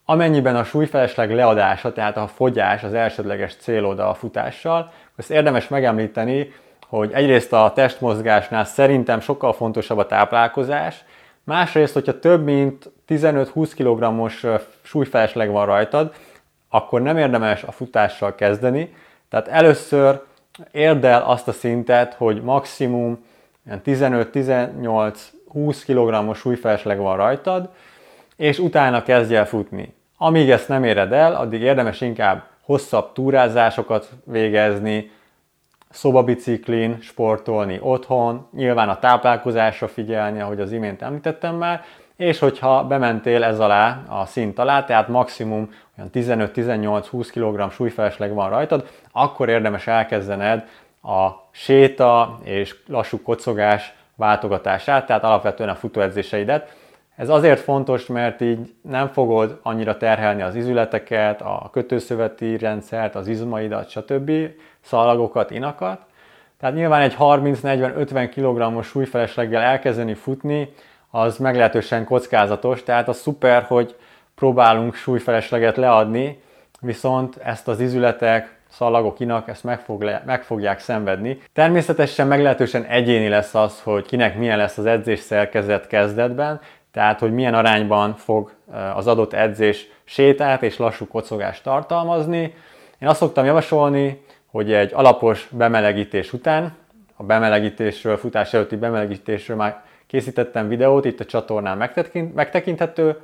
Amennyiben 0.06 0.56
a 0.56 0.64
súlyfelesleg 0.64 1.34
leadása, 1.34 1.94
tehát 1.94 2.18
a 2.18 2.28
fogyás 2.28 2.84
az 2.84 2.94
elsődleges 2.94 3.56
célod 3.56 4.00
a 4.00 4.14
futással, 4.14 4.92
azt 5.16 5.32
érdemes 5.32 5.68
megemlíteni, 5.68 6.52
hogy 6.88 7.12
egyrészt 7.14 7.54
a 7.54 7.72
testmozgásnál 7.76 8.66
szerintem 8.66 9.20
sokkal 9.20 9.54
fontosabb 9.54 9.98
a 9.98 10.06
táplálkozás, 10.06 11.04
másrészt, 11.44 11.94
hogyha 11.94 12.20
több 12.20 12.44
mint 12.44 12.92
15-20 13.08 13.72
kg-os 13.76 14.46
súlyfelesleg 14.82 15.52
van 15.52 15.66
rajtad, 15.66 16.14
akkor 16.70 17.02
nem 17.02 17.18
érdemes 17.18 17.64
a 17.64 17.72
futással 17.72 18.36
kezdeni, 18.36 18.96
tehát 19.30 19.48
először 19.48 20.22
érd 20.72 21.04
el 21.04 21.22
azt 21.22 21.48
a 21.48 21.52
szintet, 21.52 22.14
hogy 22.14 22.42
maximum 22.42 23.26
15-18-20 23.86 25.24
kg-os 25.86 26.38
súlyfelesleg 26.38 26.98
van 26.98 27.18
rajtad, 27.18 27.70
és 28.36 28.60
utána 28.60 29.04
kezdj 29.04 29.36
el 29.36 29.46
futni. 29.46 29.94
Amíg 30.18 30.50
ezt 30.50 30.68
nem 30.68 30.84
éred 30.84 31.12
el, 31.12 31.36
addig 31.36 31.62
érdemes 31.62 32.02
inkább 32.02 32.44
hosszabb 32.62 33.14
túrázásokat 33.14 34.10
végezni, 34.24 35.12
szobabiciklin 35.98 36.98
sportolni 37.02 37.80
otthon, 37.82 38.48
nyilván 38.54 38.90
a 38.90 39.00
táplálkozásra 39.00 39.88
figyelni, 39.88 40.40
ahogy 40.40 40.60
az 40.60 40.72
imént 40.72 41.02
említettem 41.02 41.56
már, 41.56 41.84
és 42.16 42.40
hogyha 42.40 42.84
bementél 42.84 43.44
ez 43.44 43.60
alá 43.60 44.04
a 44.08 44.26
szint 44.26 44.60
alá, 44.60 44.84
tehát 44.84 45.08
maximum 45.08 45.70
olyan 45.98 46.10
15-18-20 46.14 47.28
kg 47.34 47.72
súlyfelesleg 47.72 48.34
van 48.34 48.50
rajtad, 48.50 48.88
akkor 49.12 49.50
érdemes 49.50 49.88
elkezdened 49.88 50.68
a 51.02 51.30
séta 51.52 52.40
és 52.44 52.76
lassú 52.88 53.22
kocogás 53.22 53.94
váltogatását, 54.16 55.06
tehát 55.06 55.24
alapvetően 55.24 55.70
a 55.70 55.76
futóedzéseidet. 55.76 56.76
Ez 57.18 57.30
azért 57.30 57.60
fontos, 57.60 58.06
mert 58.06 58.42
így 58.42 58.74
nem 58.82 59.08
fogod 59.08 59.60
annyira 59.64 59.98
terhelni 59.98 60.42
az 60.42 60.56
izületeket, 60.56 61.42
a 61.42 61.70
kötőszöveti 61.72 62.58
rendszert, 62.58 63.16
az 63.16 63.28
izmaidat, 63.28 63.90
stb., 63.90 64.32
szalagokat, 64.82 65.52
inakat. 65.52 66.02
Tehát 66.60 66.76
nyilván 66.76 67.02
egy 67.02 67.16
30-40-50 67.20 68.30
kg-os 68.36 68.88
súlyfelesleggel 68.88 69.62
elkezdeni 69.62 70.14
futni, 70.14 70.74
az 71.10 71.38
meglehetősen 71.38 72.06
kockázatos, 72.06 72.84
tehát 72.84 73.08
az 73.08 73.18
szuper, 73.18 73.64
hogy 73.64 73.96
próbálunk 74.36 74.94
súlyfelesleget 74.94 75.78
leadni, 75.78 76.42
viszont 76.82 77.36
ezt 77.36 77.68
az 77.68 77.80
izületek, 77.80 78.58
szalagok, 78.70 79.20
inak 79.20 79.48
ezt 79.48 79.64
meg, 79.64 79.80
fog 79.80 80.02
le, 80.02 80.24
meg 80.26 80.44
fogják 80.44 80.80
szenvedni. 80.80 81.42
Természetesen 81.54 82.28
meglehetősen 82.28 82.84
egyéni 82.84 83.28
lesz 83.28 83.56
az, 83.56 83.82
hogy 83.82 84.06
kinek 84.06 84.38
milyen 84.38 84.58
lesz 84.58 84.78
az 84.78 84.86
edzés 84.86 85.20
szerkezet 85.20 85.88
kezdetben, 85.88 86.60
tehát 86.98 87.20
hogy 87.20 87.34
milyen 87.34 87.54
arányban 87.54 88.16
fog 88.16 88.52
az 88.96 89.08
adott 89.08 89.34
edzés 89.34 89.88
sétát 90.04 90.64
és 90.64 90.78
lassú 90.78 91.08
kocogást 91.08 91.64
tartalmazni. 91.64 92.54
Én 93.00 93.08
azt 93.08 93.20
szoktam 93.20 93.46
javasolni, 93.46 94.22
hogy 94.52 94.74
egy 94.74 94.92
alapos 94.94 95.50
bemelegítés 95.52 96.34
után, 96.34 96.76
a 97.16 97.24
bemelegítésről, 97.24 98.18
futás 98.18 98.54
előtti 98.54 98.76
bemelegítésről 98.76 99.58
már 99.58 99.84
készítettem 100.08 100.68
videót, 100.68 101.06
itt 101.06 101.20
a 101.20 101.26
csatornán 101.26 101.92
megtekinthető. 102.34 103.20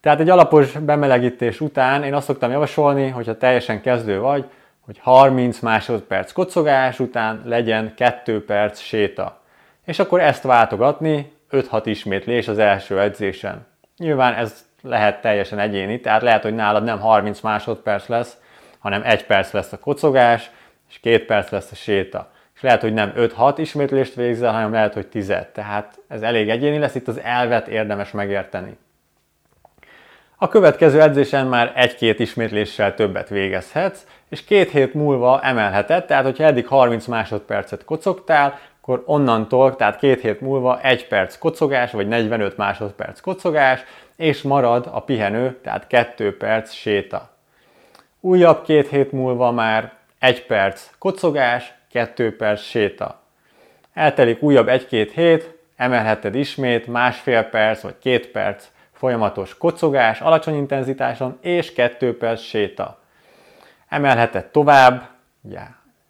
Tehát 0.00 0.20
egy 0.20 0.30
alapos 0.30 0.72
bemelegítés 0.72 1.60
után 1.60 2.04
én 2.04 2.14
azt 2.14 2.26
szoktam 2.26 2.50
javasolni, 2.50 3.08
hogyha 3.08 3.36
teljesen 3.36 3.80
kezdő 3.80 4.20
vagy, 4.20 4.44
hogy 4.80 4.98
30 4.98 5.58
másodperc 5.58 6.32
kocogás 6.32 7.00
után 7.00 7.42
legyen 7.44 7.94
2 7.96 8.44
perc 8.44 8.80
séta. 8.80 9.40
És 9.84 9.98
akkor 9.98 10.20
ezt 10.20 10.42
váltogatni 10.42 11.36
5-6 11.50 11.82
ismétlés 11.84 12.48
az 12.48 12.58
első 12.58 13.00
edzésen. 13.00 13.66
Nyilván 13.96 14.34
ez 14.34 14.66
lehet 14.82 15.20
teljesen 15.20 15.58
egyéni, 15.58 16.00
tehát 16.00 16.22
lehet, 16.22 16.42
hogy 16.42 16.54
nálad 16.54 16.84
nem 16.84 17.00
30 17.00 17.40
másodperc 17.40 18.06
lesz, 18.06 18.36
hanem 18.78 19.02
1 19.04 19.24
perc 19.24 19.52
lesz 19.52 19.72
a 19.72 19.78
kocogás, 19.78 20.50
és 20.88 21.00
2 21.00 21.24
perc 21.24 21.50
lesz 21.50 21.70
a 21.70 21.74
séta 21.74 22.30
és 22.58 22.64
lehet, 22.64 22.80
hogy 22.80 22.92
nem 22.92 23.12
5-6 23.16 23.54
ismétlést 23.56 24.14
végzel, 24.14 24.52
hanem 24.52 24.72
lehet, 24.72 24.94
hogy 24.94 25.06
10 25.06 25.32
Tehát 25.52 25.98
ez 26.08 26.22
elég 26.22 26.48
egyéni 26.48 26.78
lesz, 26.78 26.94
itt 26.94 27.08
az 27.08 27.20
elvet 27.20 27.68
érdemes 27.68 28.10
megérteni. 28.10 28.76
A 30.36 30.48
következő 30.48 31.00
edzésen 31.00 31.46
már 31.46 31.72
egy-két 31.74 32.18
ismétléssel 32.18 32.94
többet 32.94 33.28
végezhetsz, 33.28 34.06
és 34.28 34.44
két 34.44 34.70
hét 34.70 34.94
múlva 34.94 35.40
emelheted, 35.42 36.04
tehát 36.04 36.24
hogyha 36.24 36.44
eddig 36.44 36.66
30 36.66 37.06
másodpercet 37.06 37.84
kocogtál, 37.84 38.58
akkor 38.88 39.02
onnantól, 39.06 39.76
tehát 39.76 39.96
két 39.96 40.20
hét 40.20 40.40
múlva 40.40 40.80
egy 40.80 41.06
perc 41.06 41.38
kocogás, 41.38 41.92
vagy 41.92 42.08
45 42.08 42.56
másodperc 42.56 43.20
kocogás, 43.20 43.84
és 44.16 44.42
marad 44.42 44.88
a 44.92 45.00
pihenő, 45.00 45.58
tehát 45.62 45.86
2 45.86 46.36
perc 46.36 46.72
séta. 46.72 47.30
Újabb 48.20 48.62
két 48.64 48.88
hét 48.88 49.12
múlva 49.12 49.50
már 49.50 49.92
egy 50.18 50.46
perc 50.46 50.90
kocogás, 50.98 51.74
2 51.90 52.36
perc 52.36 52.60
séta. 52.60 53.20
Eltelik 53.94 54.42
újabb 54.42 54.68
1-2 54.70 55.10
hét, 55.14 55.58
emelheted 55.76 56.34
ismét 56.34 56.86
másfél 56.86 57.42
perc 57.42 57.80
vagy 57.82 57.98
2 58.02 58.30
perc 58.30 58.66
folyamatos 58.92 59.56
kocogás 59.56 60.20
alacsony 60.20 60.54
intenzitáson 60.54 61.38
és 61.40 61.72
2 61.72 62.16
perc 62.16 62.40
séta. 62.40 62.98
Emelheted 63.88 64.44
tovább, 64.44 65.08
ugye 65.42 65.60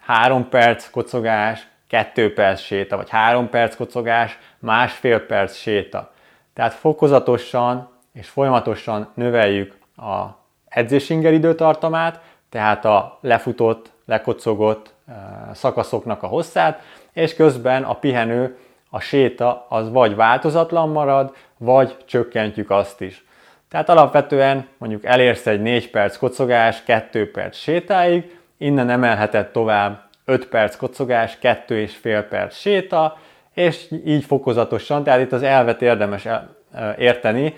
3 0.00 0.49
perc 0.49 0.90
kocogás, 0.90 1.66
2 1.88 2.33
perc 2.33 2.61
séta, 2.61 2.97
vagy 2.97 3.11
3 3.11 3.49
perc 3.49 3.76
kocogás, 3.76 4.38
másfél 4.59 5.21
perc 5.26 5.54
séta. 5.54 6.12
Tehát 6.54 6.75
fokozatosan 6.75 7.88
és 8.12 8.28
folyamatosan 8.28 9.09
növeljük 9.14 9.78
a 9.97 10.26
edzésinger 10.68 11.33
időtartamát, 11.33 12.21
tehát 12.49 12.85
a 12.85 13.18
lefutott, 13.21 13.90
lekocogott 14.07 14.95
szakaszoknak 15.52 16.23
a 16.23 16.26
hosszát, 16.26 16.83
és 17.12 17.35
közben 17.35 17.83
a 17.83 17.95
pihenő, 17.95 18.57
a 18.90 19.00
séta 19.00 19.66
az 19.68 19.90
vagy 19.90 20.16
változatlan 20.16 20.88
marad, 20.88 21.37
vagy 21.57 21.97
csökkentjük 22.07 22.71
azt 22.71 23.00
is. 23.00 23.25
Tehát 23.68 23.88
alapvetően 23.88 24.68
mondjuk 24.78 25.04
elérsz 25.04 25.47
egy 25.47 25.62
4 25.62 25.90
perc 25.90 26.16
kocogás, 26.16 26.83
2 26.83 27.30
perc 27.30 27.57
sétáig, 27.57 28.38
innen 28.57 28.90
emelheted 28.90 29.47
tovább 29.47 30.08
5 30.28 30.47
perc 30.47 30.76
kocogás, 30.76 31.38
2,5 31.42 32.26
perc 32.28 32.56
séta, 32.56 33.18
és 33.54 33.92
így 34.04 34.25
fokozatosan, 34.25 35.02
tehát 35.02 35.20
itt 35.20 35.32
az 35.32 35.42
elvet 35.42 35.82
érdemes 35.82 36.28
érteni. 36.99 37.56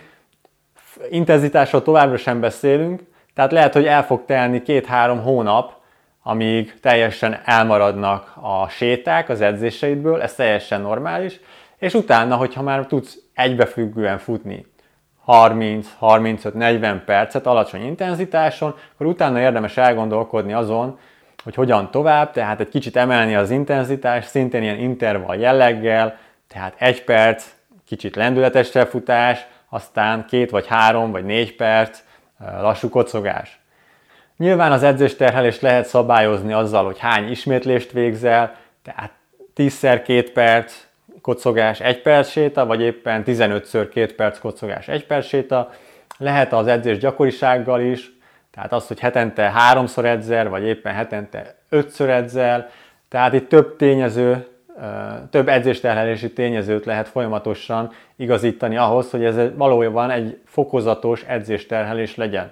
Intenzitásról 1.11 1.83
továbbra 1.83 2.17
sem 2.17 2.41
beszélünk, 2.41 3.03
tehát 3.35 3.53
lehet, 3.53 3.73
hogy 3.73 3.87
el 3.87 4.05
fog 4.05 4.25
telni 4.25 4.63
2-3 4.67 5.21
hónap, 5.23 5.73
amíg 6.23 6.81
teljesen 6.81 7.41
elmaradnak 7.45 8.33
a 8.41 8.69
séták 8.69 9.29
az 9.29 9.41
edzéseidből, 9.41 10.23
ez 10.23 10.35
teljesen 10.35 10.81
normális, 10.81 11.41
és 11.77 11.95
utána, 11.95 12.37
hogyha 12.37 12.63
már 12.63 12.87
tudsz 12.87 13.19
egybefüggően 13.35 14.19
futni 14.19 14.67
30, 15.25 15.89
35, 15.99 16.55
40 16.55 17.03
percet 17.05 17.47
alacsony 17.47 17.85
intenzitáson, 17.85 18.75
akkor 18.95 19.07
utána 19.07 19.41
érdemes 19.41 19.77
elgondolkodni 19.77 20.53
azon, 20.53 20.99
hogy 21.45 21.55
hogyan 21.55 21.91
tovább, 21.91 22.31
tehát 22.33 22.61
egy 22.61 22.69
kicsit 22.69 22.97
emelni 22.97 23.35
az 23.35 23.51
intenzitást, 23.51 24.29
szintén 24.29 24.63
ilyen 24.63 24.79
intervall 24.79 25.37
jelleggel, 25.37 26.19
tehát 26.49 26.75
egy 26.79 27.05
perc, 27.05 27.45
kicsit 27.87 28.17
lendületesebb 28.17 28.89
futás, 28.89 29.47
aztán 29.69 30.25
két 30.29 30.51
vagy 30.51 30.67
három 30.67 31.11
vagy 31.11 31.25
négy 31.25 31.57
perc 31.57 31.99
lassú 32.61 32.89
kocogás. 32.89 33.61
Nyilván 34.37 34.73
az 34.73 34.83
edzésterhelést 34.83 35.61
lehet 35.61 35.87
szabályozni 35.87 36.53
azzal, 36.53 36.85
hogy 36.85 36.99
hány 36.99 37.31
ismétlést 37.31 37.93
végzel, 37.93 38.57
tehát 38.83 39.11
10-szer 39.57 40.03
2 40.07 40.33
perc 40.33 40.75
kocogás 41.23 41.81
1 41.81 42.03
perc 42.03 42.29
séta, 42.29 42.67
vagy 42.67 42.81
éppen 42.81 43.23
15-ször 43.27 43.89
2 43.93 44.15
perc 44.15 44.39
kocogás 44.39 44.89
1 44.89 45.07
perc 45.07 45.27
séta. 45.27 45.71
Lehet 46.19 46.53
az 46.53 46.67
edzés 46.67 46.99
gyakorisággal 46.99 47.81
is, 47.81 48.13
tehát 48.55 48.73
az, 48.73 48.87
hogy 48.87 49.01
hetente 49.01 49.43
háromszor 49.51 50.05
edzel, 50.05 50.49
vagy 50.49 50.63
éppen 50.63 50.95
hetente 50.95 51.55
ötször 51.69 52.09
edzel, 52.09 52.69
tehát 53.09 53.33
itt 53.33 53.49
több 53.49 53.77
tényező, 53.77 54.47
több 55.31 55.49
edzésterhelési 55.49 56.33
tényezőt 56.33 56.85
lehet 56.85 57.09
folyamatosan 57.09 57.93
igazítani 58.17 58.77
ahhoz, 58.77 59.11
hogy 59.11 59.25
ez 59.25 59.37
valójában 59.57 60.11
egy 60.11 60.41
fokozatos 60.47 61.23
edzésterhelés 61.23 62.17
legyen. 62.17 62.51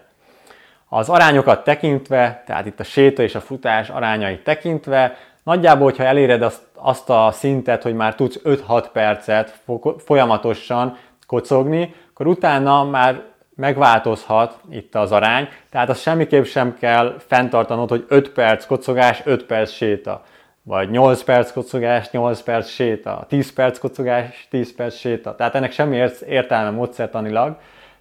Az 0.88 1.08
arányokat 1.08 1.64
tekintve, 1.64 2.42
tehát 2.46 2.66
itt 2.66 2.80
a 2.80 2.84
séta 2.84 3.22
és 3.22 3.34
a 3.34 3.40
futás 3.40 3.88
arányait 3.88 4.44
tekintve, 4.44 5.16
nagyjából, 5.42 5.84
hogyha 5.84 6.04
eléred 6.04 6.42
azt, 6.42 6.62
azt 6.74 7.10
a 7.10 7.30
szintet, 7.32 7.82
hogy 7.82 7.94
már 7.94 8.14
tudsz 8.14 8.40
5-6 8.44 8.86
percet 8.92 9.60
folyamatosan 9.98 10.96
kocogni, 11.26 11.94
akkor 12.10 12.26
utána 12.26 12.84
már 12.84 13.22
megváltozhat 13.58 14.60
itt 14.70 14.94
az 14.94 15.12
arány, 15.12 15.48
tehát 15.70 15.88
azt 15.88 16.00
semmiképp 16.00 16.44
sem 16.44 16.76
kell 16.78 17.16
fenntartanod, 17.26 17.88
hogy 17.88 18.04
5 18.08 18.30
perc 18.30 18.66
kocogás, 18.66 19.20
5 19.24 19.44
perc 19.44 19.70
séta, 19.70 20.22
vagy 20.62 20.90
8 20.90 21.22
perc 21.22 21.52
kocogás, 21.52 22.10
8 22.10 22.40
perc 22.40 22.68
séta, 22.68 23.24
10 23.28 23.52
perc 23.52 23.78
kocogás, 23.78 24.46
10 24.50 24.74
perc 24.74 24.96
séta. 24.96 25.36
Tehát 25.36 25.54
ennek 25.54 25.72
semmi 25.72 26.08
értelme 26.28 26.70
módszertanilag. 26.70 27.56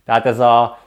Tehát 0.05 0.25
ez 0.25 0.39
a 0.39 0.79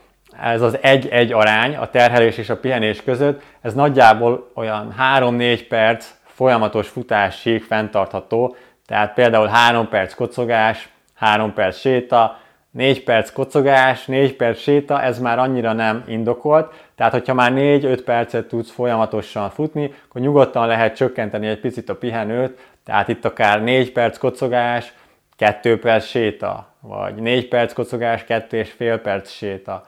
ez 0.42 0.62
az 0.62 0.78
egy-egy 0.80 1.32
arány 1.32 1.76
a 1.76 1.90
terhelés 1.90 2.38
és 2.38 2.50
a 2.50 2.56
pihenés 2.56 3.02
között, 3.02 3.42
ez 3.60 3.74
nagyjából 3.74 4.50
olyan 4.54 4.94
3-4 5.18 5.64
perc 5.68 6.10
folyamatos 6.24 6.88
futásig 6.88 7.62
fenntartható, 7.62 8.56
tehát 8.86 9.14
például 9.14 9.46
3 9.46 9.88
perc 9.88 10.14
kocogás, 10.14 10.88
3 11.14 11.52
perc 11.52 11.78
séta, 11.78 12.38
4 12.70 13.04
perc 13.04 13.30
kocogás, 13.32 14.06
4 14.06 14.36
perc 14.36 14.58
séta, 14.60 15.02
ez 15.02 15.18
már 15.18 15.38
annyira 15.38 15.72
nem 15.72 16.04
indokolt, 16.06 16.72
tehát 16.94 17.12
hogyha 17.12 17.34
már 17.34 17.52
4-5 17.54 18.02
percet 18.04 18.46
tudsz 18.48 18.70
folyamatosan 18.70 19.50
futni, 19.50 19.94
akkor 20.08 20.20
nyugodtan 20.20 20.66
lehet 20.66 20.96
csökkenteni 20.96 21.46
egy 21.46 21.60
picit 21.60 21.88
a 21.88 21.94
pihenőt, 21.94 22.58
tehát 22.84 23.08
itt 23.08 23.24
akár 23.24 23.62
4 23.62 23.92
perc 23.92 24.18
kocogás, 24.18 24.92
2 25.36 25.78
perc 25.78 26.04
séta, 26.04 26.66
vagy 26.80 27.14
4 27.14 27.48
perc 27.48 27.72
kocogás, 27.72 28.24
2,5 28.28 29.00
perc 29.02 29.30
séta. 29.30 29.86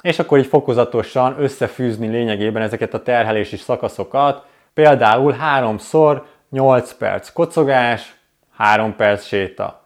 És 0.00 0.18
akkor 0.18 0.38
így 0.38 0.46
fokozatosan 0.46 1.34
összefűzni 1.38 2.08
lényegében 2.08 2.62
ezeket 2.62 2.94
a 2.94 3.02
terhelési 3.02 3.56
szakaszokat, 3.56 4.44
például 4.74 5.36
3-szor 5.58 6.22
8 6.50 6.92
perc 6.92 7.32
kocogás, 7.32 8.14
3 8.56 8.96
perc 8.96 9.24
séta. 9.24 9.85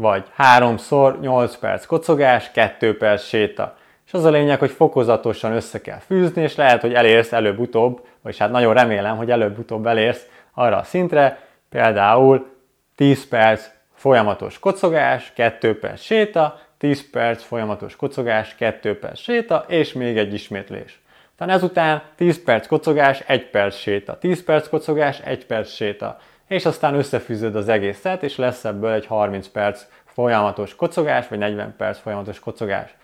Vagy 0.00 0.24
3-szor 0.38 1.20
8 1.20 1.56
perc 1.56 1.86
kocogás, 1.86 2.50
2 2.50 2.96
perc 2.96 3.22
séta. 3.22 3.76
És 4.06 4.12
az 4.12 4.24
a 4.24 4.30
lényeg, 4.30 4.58
hogy 4.58 4.70
fokozatosan 4.70 5.52
össze 5.52 5.80
kell 5.80 5.98
fűzni, 5.98 6.42
és 6.42 6.56
lehet, 6.56 6.80
hogy 6.80 6.94
elérsz 6.94 7.32
előbb-utóbb, 7.32 8.06
vagy 8.22 8.38
hát 8.38 8.50
nagyon 8.50 8.74
remélem, 8.74 9.16
hogy 9.16 9.30
előbb-utóbb 9.30 9.86
elérsz 9.86 10.26
arra 10.54 10.76
a 10.76 10.82
szintre, 10.82 11.40
például 11.68 12.46
10 12.94 13.28
perc 13.28 13.66
folyamatos 13.94 14.58
kocogás, 14.58 15.32
2 15.34 15.78
perc 15.78 16.00
séta, 16.00 16.60
10 16.78 17.10
perc 17.10 17.42
folyamatos 17.42 17.96
kocogás, 17.96 18.54
2 18.54 18.98
perc 18.98 19.18
séta, 19.18 19.64
és 19.68 19.92
még 19.92 20.18
egy 20.18 20.34
ismétlés. 20.34 21.00
Utána 21.34 21.52
ezután 21.52 22.02
10 22.16 22.44
perc 22.44 22.66
kocogás, 22.66 23.22
1 23.26 23.50
perc 23.50 23.76
séta, 23.76 24.18
10 24.18 24.44
perc 24.44 24.68
kocogás, 24.68 25.20
1 25.20 25.46
perc 25.46 25.70
séta, 25.70 26.18
és 26.48 26.66
aztán 26.66 26.94
összefűzöd 26.94 27.56
az 27.56 27.68
egészet, 27.68 28.22
és 28.22 28.36
lesz 28.36 28.64
ebből 28.64 28.92
egy 28.92 29.06
30 29.06 29.48
perc 29.48 29.86
folyamatos 30.04 30.74
kocogás, 30.76 31.28
vagy 31.28 31.38
40 31.38 31.74
perc 31.76 31.98
folyamatos 31.98 32.38
kocogás. 32.38 32.94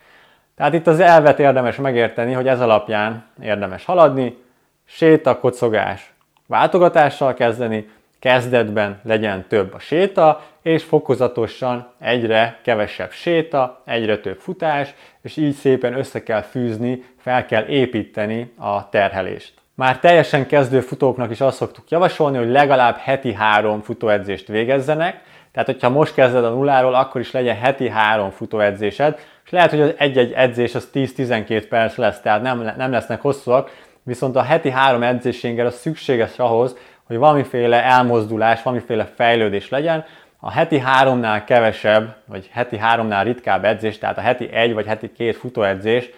Tehát 0.55 0.73
itt 0.73 0.87
az 0.87 0.99
elvet 0.99 1.39
érdemes 1.39 1.75
megérteni, 1.75 2.33
hogy 2.33 2.47
ez 2.47 2.61
alapján 2.61 3.25
érdemes 3.41 3.85
haladni, 3.85 4.37
séta, 4.85 5.39
kocogás, 5.39 6.13
váltogatással 6.47 7.33
kezdeni, 7.33 7.89
kezdetben 8.19 8.99
legyen 9.03 9.45
több 9.47 9.73
a 9.73 9.79
séta, 9.79 10.43
és 10.61 10.83
fokozatosan 10.83 11.91
egyre 11.99 12.59
kevesebb 12.63 13.11
séta, 13.11 13.81
egyre 13.85 14.17
több 14.17 14.39
futás, 14.39 14.93
és 15.21 15.37
így 15.37 15.53
szépen 15.53 15.97
össze 15.97 16.23
kell 16.23 16.41
fűzni, 16.41 17.03
fel 17.17 17.45
kell 17.45 17.65
építeni 17.65 18.53
a 18.57 18.89
terhelést. 18.89 19.53
Már 19.75 19.99
teljesen 19.99 20.47
kezdő 20.47 20.79
futóknak 20.79 21.31
is 21.31 21.41
azt 21.41 21.57
szoktuk 21.57 21.89
javasolni, 21.89 22.37
hogy 22.37 22.49
legalább 22.49 22.97
heti 22.97 23.33
három 23.33 23.81
futóedzést 23.81 24.47
végezzenek, 24.47 25.21
tehát 25.51 25.69
hogyha 25.69 25.89
most 25.89 26.13
kezded 26.13 26.43
a 26.43 26.49
nulláról, 26.49 26.93
akkor 26.93 27.21
is 27.21 27.31
legyen 27.31 27.55
heti 27.55 27.89
három 27.89 28.29
futóedzésed, 28.29 29.19
és 29.45 29.51
lehet, 29.51 29.69
hogy 29.69 29.81
az 29.81 29.93
egy-egy 29.97 30.31
edzés 30.31 30.75
az 30.75 30.89
10-12 30.93 31.65
perc 31.69 31.95
lesz, 31.95 32.21
tehát 32.21 32.41
nem, 32.41 32.73
nem 32.77 32.91
lesznek 32.91 33.21
hosszúak, 33.21 33.71
viszont 34.03 34.35
a 34.35 34.41
heti 34.41 34.69
három 34.69 35.03
edzésénkkel 35.03 35.65
az 35.65 35.75
szükséges 35.75 36.39
ahhoz, 36.39 36.75
hogy 37.07 37.17
valamiféle 37.17 37.83
elmozdulás, 37.83 38.63
valamiféle 38.63 39.05
fejlődés 39.15 39.69
legyen. 39.69 40.05
A 40.39 40.51
heti 40.51 40.79
háromnál 40.79 41.43
kevesebb, 41.43 42.15
vagy 42.25 42.49
heti 42.51 42.77
háromnál 42.77 43.23
ritkább 43.23 43.65
edzés, 43.65 43.97
tehát 43.97 44.17
a 44.17 44.21
heti 44.21 44.49
egy 44.53 44.73
vagy 44.73 44.85
heti 44.85 45.11
két 45.11 45.35
futóedzés, 45.35 46.09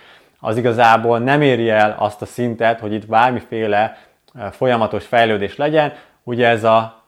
az 0.47 0.57
igazából 0.57 1.19
nem 1.19 1.41
éri 1.41 1.69
el 1.69 1.95
azt 1.99 2.21
a 2.21 2.25
szintet, 2.25 2.79
hogy 2.79 2.93
itt 2.93 3.07
bármiféle 3.07 3.97
folyamatos 4.51 5.05
fejlődés 5.05 5.55
legyen. 5.55 5.93
Ugye 6.23 6.47
ez 6.47 6.63
a, 6.63 7.03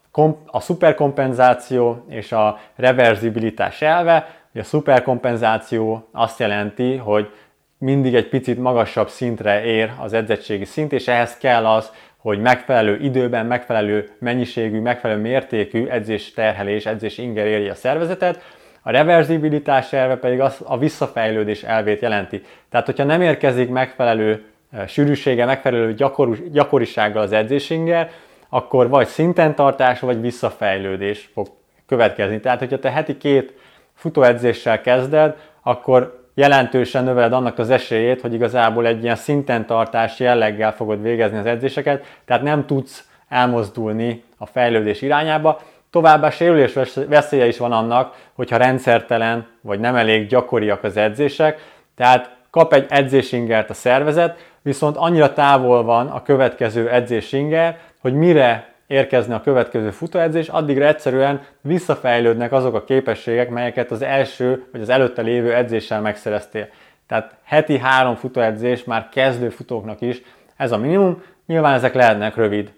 a 0.45 0.59
szuperkompenzáció 0.59 2.05
és 2.09 2.31
a 2.31 2.59
reverzibilitás 2.75 3.81
elve, 3.81 4.27
a 4.53 4.63
szuperkompenzáció 4.63 6.07
azt 6.11 6.39
jelenti, 6.39 6.95
hogy 6.95 7.29
mindig 7.77 8.15
egy 8.15 8.29
picit 8.29 8.59
magasabb 8.59 9.09
szintre 9.09 9.63
ér 9.63 9.91
az 9.99 10.13
edzettségi 10.13 10.65
szint, 10.65 10.93
és 10.93 11.07
ehhez 11.07 11.37
kell 11.37 11.65
az, 11.65 11.91
hogy 12.17 12.39
megfelelő 12.39 12.99
időben, 13.01 13.45
megfelelő 13.45 14.09
mennyiségű, 14.19 14.79
megfelelő 14.79 15.21
mértékű 15.21 15.85
edzés 15.87 16.33
terhelés, 16.33 16.85
edzés 16.85 17.17
inger 17.17 17.45
érje 17.45 17.71
a 17.71 17.75
szervezetet, 17.75 18.57
a 18.89 18.91
reverzibilitás 18.91 19.93
elve 19.93 20.15
pedig 20.15 20.39
az 20.39 20.61
a 20.63 20.77
visszafejlődés 20.77 21.63
elvét 21.63 22.01
jelenti. 22.01 22.43
Tehát, 22.69 22.85
hogyha 22.85 23.03
nem 23.03 23.21
érkezik 23.21 23.69
megfelelő 23.69 24.43
sűrűsége, 24.87 25.45
megfelelő 25.45 25.93
gyakor, 25.93 26.37
gyakorisággal 26.51 27.21
az 27.21 27.31
edzésinger, 27.31 28.09
akkor 28.49 28.89
vagy 28.89 29.07
szinten 29.07 29.55
tartás, 29.55 29.99
vagy 29.99 30.21
visszafejlődés 30.21 31.29
fog 31.33 31.47
következni. 31.87 32.39
Tehát, 32.39 32.59
hogyha 32.59 32.79
te 32.79 32.91
heti 32.91 33.17
két 33.17 33.53
futóedzéssel 33.95 34.81
kezded, 34.81 35.35
akkor 35.63 36.29
jelentősen 36.33 37.03
növeled 37.03 37.33
annak 37.33 37.57
az 37.57 37.69
esélyét, 37.69 38.21
hogy 38.21 38.33
igazából 38.33 38.85
egy 38.85 39.03
ilyen 39.03 39.15
szinten 39.15 39.65
tartás 39.65 40.19
jelleggel 40.19 40.73
fogod 40.73 41.01
végezni 41.01 41.37
az 41.37 41.45
edzéseket, 41.45 42.05
tehát 42.25 42.43
nem 42.43 42.65
tudsz 42.65 43.09
elmozdulni 43.27 44.23
a 44.37 44.45
fejlődés 44.45 45.01
irányába. 45.01 45.61
Továbbá 45.91 46.29
sérülés 46.29 46.73
veszélye 47.07 47.47
is 47.47 47.57
van 47.57 47.71
annak, 47.71 48.15
hogyha 48.33 48.57
rendszertelen 48.57 49.47
vagy 49.61 49.79
nem 49.79 49.95
elég 49.95 50.27
gyakoriak 50.27 50.83
az 50.83 50.97
edzések, 50.97 51.61
tehát 51.95 52.37
kap 52.49 52.73
egy 52.73 52.85
edzésingert 52.89 53.69
a 53.69 53.73
szervezet, 53.73 54.47
viszont 54.61 54.97
annyira 54.97 55.33
távol 55.33 55.83
van 55.83 56.07
a 56.07 56.23
következő 56.23 56.89
edzésinger, 56.89 57.77
hogy 58.01 58.13
mire 58.13 58.73
érkezni 58.87 59.33
a 59.33 59.41
következő 59.41 59.91
futóedzés, 59.91 60.47
addigra 60.47 60.85
egyszerűen 60.85 61.41
visszafejlődnek 61.61 62.51
azok 62.51 62.75
a 62.75 62.83
képességek, 62.83 63.49
melyeket 63.49 63.91
az 63.91 64.01
első 64.01 64.65
vagy 64.71 64.81
az 64.81 64.89
előtte 64.89 65.21
lévő 65.21 65.53
edzéssel 65.53 66.01
megszereztél. 66.01 66.67
Tehát 67.07 67.35
heti 67.43 67.77
három 67.77 68.15
futóedzés 68.15 68.83
már 68.83 69.09
kezdő 69.09 69.49
futóknak 69.49 70.01
is 70.01 70.21
ez 70.57 70.71
a 70.71 70.77
minimum. 70.77 71.23
Nyilván 71.45 71.73
ezek 71.73 71.93
lehetnek 71.93 72.35
rövid, 72.35 72.71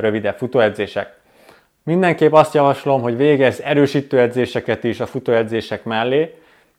rövidebb 0.00 0.36
futóedzések. 0.36 1.16
Mindenképp 1.88 2.32
azt 2.32 2.54
javaslom, 2.54 3.02
hogy 3.02 3.16
végezz 3.16 3.60
erősítő 3.60 4.18
edzéseket 4.18 4.84
is 4.84 5.00
a 5.00 5.06
futóedzések 5.06 5.84
mellé, 5.84 6.34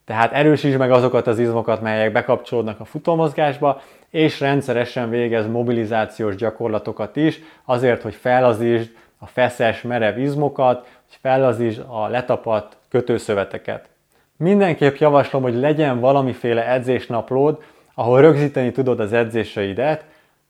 tehát 0.06 0.32
erősítsd 0.32 0.78
meg 0.78 0.92
azokat 0.92 1.28
az 1.28 1.40
izmokat, 1.40 1.82
melyek 1.82 2.12
bekapcsolódnak 2.12 2.80
a 2.80 2.86
futómozgásba, 2.86 3.82
és 4.10 4.40
rendszeresen 4.40 5.10
végez 5.10 5.48
mobilizációs 5.48 6.36
gyakorlatokat 6.36 7.16
is, 7.16 7.40
azért, 7.66 8.02
hogy 8.02 8.14
fellazítsd 8.14 8.90
a 9.18 9.28
feszes, 9.28 9.82
merev 9.82 10.18
izmokat, 10.18 10.78
hogy 10.78 11.18
fellazítsd 11.22 11.84
a 11.88 12.08
letapadt 12.08 12.78
kötőszöveteket. 12.90 13.90
Mindenképp 14.38 14.96
javaslom, 14.96 15.42
hogy 15.42 15.56
legyen 15.56 16.00
valamiféle 16.00 16.68
edzésnaplód, 16.68 17.64
ahol 17.94 18.22
rögzíteni 18.22 18.72
tudod 18.72 19.00
az 19.00 19.14
edzéseidet, 19.14 20.06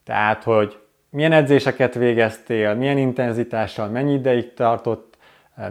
tehát, 0.05 0.43
hogy 0.43 0.78
milyen 1.09 1.31
edzéseket 1.31 1.93
végeztél, 1.93 2.73
milyen 2.73 2.97
intenzitással, 2.97 3.87
mennyi 3.87 4.13
ideig 4.13 4.53
tartott, 4.53 5.17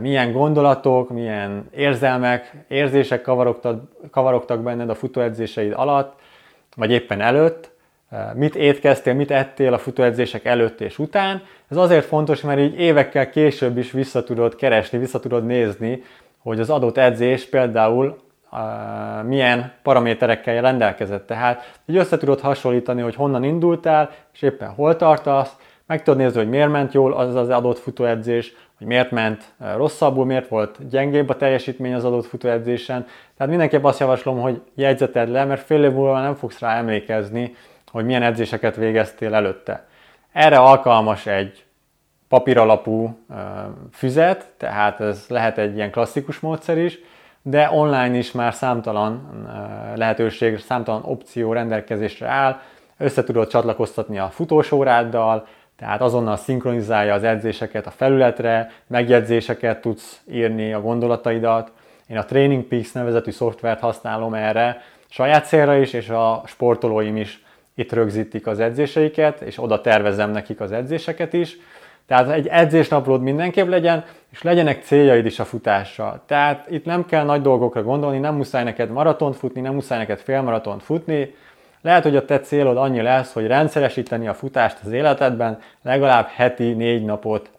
milyen 0.00 0.32
gondolatok, 0.32 1.10
milyen 1.10 1.68
érzelmek, 1.74 2.64
érzések 2.68 3.22
kavarogtak, 3.22 3.82
kavarogtak 4.10 4.62
benned 4.62 4.90
a 4.90 4.94
futóedzéseid 4.94 5.72
alatt, 5.76 6.20
vagy 6.76 6.90
éppen 6.90 7.20
előtt, 7.20 7.70
mit 8.34 8.56
étkeztél, 8.56 9.14
mit 9.14 9.30
ettél 9.30 9.72
a 9.72 9.78
futóedzések 9.78 10.44
előtt 10.44 10.80
és 10.80 10.98
után. 10.98 11.42
Ez 11.68 11.76
azért 11.76 12.04
fontos, 12.04 12.40
mert 12.40 12.60
így 12.60 12.80
évekkel 12.80 13.30
később 13.30 13.78
is 13.78 13.90
vissza 13.90 14.22
tudod 14.22 14.54
keresni, 14.54 14.98
vissza 14.98 15.20
tudod 15.20 15.46
nézni, 15.46 16.02
hogy 16.38 16.60
az 16.60 16.70
adott 16.70 16.96
edzés 16.96 17.48
például 17.48 18.16
milyen 19.24 19.72
paraméterekkel 19.82 20.60
rendelkezett. 20.60 21.26
Tehát 21.26 21.78
így 21.86 21.96
össze 21.96 22.16
tudod 22.16 22.40
hasonlítani, 22.40 23.00
hogy 23.00 23.14
honnan 23.14 23.44
indultál, 23.44 24.10
és 24.32 24.42
éppen 24.42 24.68
hol 24.68 24.96
tartasz, 24.96 25.56
meg 25.86 26.02
tudod 26.02 26.20
nézni, 26.20 26.38
hogy 26.38 26.48
miért 26.48 26.70
ment 26.70 26.92
jól 26.92 27.12
az 27.12 27.34
az 27.34 27.48
adott 27.48 27.78
futóedzés, 27.78 28.54
hogy 28.78 28.86
miért 28.86 29.10
ment 29.10 29.52
rosszabbul, 29.76 30.24
miért 30.24 30.48
volt 30.48 30.88
gyengébb 30.88 31.28
a 31.28 31.36
teljesítmény 31.36 31.94
az 31.94 32.04
adott 32.04 32.26
futóedzésen. 32.26 33.06
Tehát 33.36 33.50
mindenképp 33.50 33.84
azt 33.84 34.00
javaslom, 34.00 34.40
hogy 34.40 34.62
jegyzeted 34.74 35.28
le, 35.28 35.44
mert 35.44 35.62
fél 35.62 35.84
év 35.84 35.92
múlva 35.92 36.20
nem 36.20 36.34
fogsz 36.34 36.58
rá 36.58 36.76
emlékezni, 36.76 37.54
hogy 37.90 38.04
milyen 38.04 38.22
edzéseket 38.22 38.76
végeztél 38.76 39.34
előtte. 39.34 39.86
Erre 40.32 40.58
alkalmas 40.58 41.26
egy 41.26 41.64
papíralapú 42.28 43.18
füzet, 43.92 44.50
tehát 44.56 45.00
ez 45.00 45.24
lehet 45.28 45.58
egy 45.58 45.74
ilyen 45.76 45.90
klasszikus 45.90 46.40
módszer 46.40 46.78
is, 46.78 46.98
de 47.42 47.70
online 47.72 48.16
is 48.16 48.32
már 48.32 48.54
számtalan 48.54 49.46
lehetőség, 49.94 50.58
számtalan 50.58 51.02
opció 51.04 51.52
rendelkezésre 51.52 52.26
áll, 52.26 52.60
össze 52.98 53.24
tudod 53.24 53.48
csatlakoztatni 53.48 54.18
a 54.18 54.28
futósóráddal, 54.28 55.46
tehát 55.76 56.00
azonnal 56.00 56.36
szinkronizálja 56.36 57.14
az 57.14 57.22
edzéseket 57.22 57.86
a 57.86 57.90
felületre, 57.90 58.70
megjegyzéseket 58.86 59.80
tudsz 59.80 60.20
írni, 60.30 60.72
a 60.72 60.80
gondolataidat. 60.80 61.72
Én 62.06 62.18
a 62.18 62.24
Training 62.24 62.64
Peaks 62.64 62.92
nevezetű 62.92 63.30
szoftvert 63.30 63.80
használom 63.80 64.34
erre, 64.34 64.82
saját 65.08 65.46
célra 65.46 65.76
is, 65.76 65.92
és 65.92 66.08
a 66.08 66.42
sportolóim 66.46 67.16
is 67.16 67.44
itt 67.74 67.92
rögzítik 67.92 68.46
az 68.46 68.60
edzéseiket, 68.60 69.40
és 69.40 69.62
oda 69.62 69.80
tervezem 69.80 70.30
nekik 70.30 70.60
az 70.60 70.72
edzéseket 70.72 71.32
is. 71.32 71.56
Tehát 72.08 72.28
egy 72.28 72.46
edzésnaplód 72.46 73.22
mindenképp 73.22 73.68
legyen, 73.68 74.04
és 74.30 74.42
legyenek 74.42 74.82
céljaid 74.82 75.26
is 75.26 75.38
a 75.38 75.44
futással. 75.44 76.22
Tehát 76.26 76.70
itt 76.70 76.84
nem 76.84 77.06
kell 77.06 77.24
nagy 77.24 77.42
dolgokra 77.42 77.82
gondolni, 77.82 78.18
nem 78.18 78.34
muszáj 78.34 78.64
neked 78.64 78.90
maratont 78.90 79.36
futni, 79.36 79.60
nem 79.60 79.74
muszáj 79.74 79.98
neked 79.98 80.18
félmaratont 80.18 80.82
futni. 80.82 81.34
Lehet, 81.80 82.02
hogy 82.02 82.16
a 82.16 82.24
te 82.24 82.40
célod 82.40 82.76
annyi 82.76 83.02
lesz, 83.02 83.32
hogy 83.32 83.46
rendszeresíteni 83.46 84.28
a 84.28 84.34
futást 84.34 84.78
az 84.84 84.92
életedben, 84.92 85.58
legalább 85.82 86.26
heti 86.26 86.72
négy 86.72 87.04
napot 87.04 87.50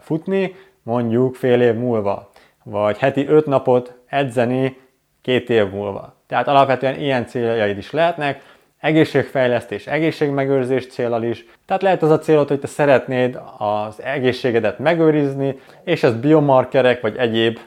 futni, 0.00 0.54
mondjuk 0.82 1.34
fél 1.34 1.60
év 1.60 1.74
múlva. 1.74 2.30
Vagy 2.64 2.98
heti 2.98 3.26
öt 3.28 3.46
napot 3.46 3.94
edzeni 4.06 4.80
két 5.22 5.50
év 5.50 5.70
múlva. 5.70 6.14
Tehát 6.26 6.48
alapvetően 6.48 7.00
ilyen 7.00 7.26
céljaid 7.26 7.78
is 7.78 7.90
lehetnek, 7.90 8.55
egészségfejlesztés, 8.80 9.86
egészségmegőrzés 9.86 10.86
célral 10.86 11.22
is. 11.22 11.46
Tehát 11.66 11.82
lehet 11.82 12.02
az 12.02 12.10
a 12.10 12.18
célod, 12.18 12.48
hogy 12.48 12.60
te 12.60 12.66
szeretnéd 12.66 13.40
az 13.58 14.02
egészségedet 14.02 14.78
megőrizni, 14.78 15.60
és 15.84 16.02
ezt 16.02 16.18
biomarkerek 16.18 17.00
vagy 17.00 17.16
egyéb 17.16 17.58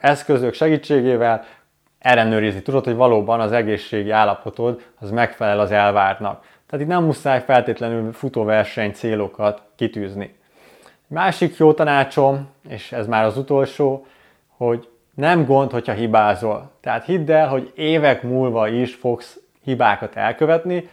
eszközök 0.00 0.54
segítségével 0.54 1.44
ellenőrizni 1.98 2.62
tudod, 2.62 2.84
hogy 2.84 2.94
valóban 2.94 3.40
az 3.40 3.52
egészségi 3.52 4.10
állapotod 4.10 4.82
az 5.00 5.10
megfelel 5.10 5.60
az 5.60 5.70
elvártnak. 5.70 6.44
Tehát 6.66 6.84
itt 6.84 6.92
nem 6.92 7.04
muszáj 7.04 7.42
feltétlenül 7.42 8.12
futóverseny 8.12 8.92
célokat 8.92 9.62
kitűzni. 9.76 10.36
Másik 11.06 11.56
jó 11.56 11.72
tanácsom, 11.72 12.48
és 12.68 12.92
ez 12.92 13.06
már 13.06 13.24
az 13.24 13.36
utolsó, 13.36 14.06
hogy 14.56 14.88
nem 15.14 15.44
gond, 15.44 15.70
hogyha 15.70 15.92
hibázol. 15.92 16.70
Tehát 16.80 17.04
hidd 17.04 17.30
el, 17.30 17.48
hogy 17.48 17.72
évek 17.74 18.22
múlva 18.22 18.68
is 18.68 18.94
fogsz 18.94 19.40
hibákat 19.68 20.16
elkövetni. 20.16 20.88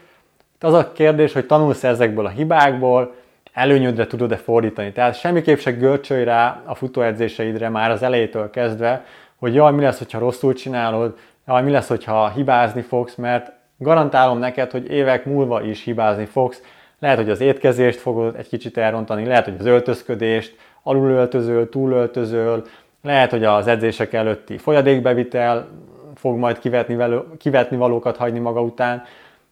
Az 0.60 0.74
a 0.74 0.92
kérdés, 0.92 1.34
hogy 1.34 1.46
tanulsz 1.46 1.84
ezekből 1.84 2.26
a 2.26 2.30
hibákból, 2.30 3.14
előnyödre 3.54 4.08
tudod-e 4.08 4.36
fordítani. 4.36 4.92
Tehát 4.92 5.20
semmiképp 5.20 5.58
se 5.58 5.72
görcsölj 5.72 6.24
rá 6.24 6.62
a 6.66 6.76
futóedzéseidre 6.76 7.70
már 7.70 7.92
az 7.92 8.04
elejétől 8.04 8.50
kezdve, 8.50 9.06
hogy 9.36 9.54
jaj, 9.54 9.72
mi 9.72 9.82
lesz, 9.82 9.98
hogyha 9.98 10.20
rosszul 10.20 10.54
csinálod, 10.54 11.18
jaj, 11.48 11.64
mi 11.64 11.72
lesz, 11.72 11.88
hogyha 11.88 12.30
hibázni 12.30 12.82
fogsz, 12.82 13.16
mert 13.16 13.52
garantálom 13.78 14.38
neked, 14.38 14.72
hogy 14.72 14.92
évek 14.92 15.26
múlva 15.26 15.62
is 15.62 15.84
hibázni 15.84 16.26
fogsz. 16.26 16.62
Lehet, 17.00 17.18
hogy 17.18 17.30
az 17.30 17.42
étkezést 17.42 18.00
fogod 18.00 18.36
egy 18.36 18.48
kicsit 18.48 18.78
elrontani, 18.78 19.26
lehet, 19.26 19.46
hogy 19.46 19.56
az 19.60 19.66
öltözködést, 19.66 20.56
alulöltözöl, 20.84 21.70
túlöltözöl, 21.70 22.64
lehet, 23.02 23.32
hogy 23.32 23.44
az 23.44 23.68
edzések 23.68 24.14
előtti 24.14 24.58
folyadékbevitel 24.58 25.68
fog 26.16 26.38
majd 26.38 26.60
kivetni, 26.60 26.96
velő, 26.96 27.24
kivetni 27.38 27.78
valókat 27.78 28.18
hagyni 28.18 28.40
maga 28.40 28.62
után. 28.62 29.04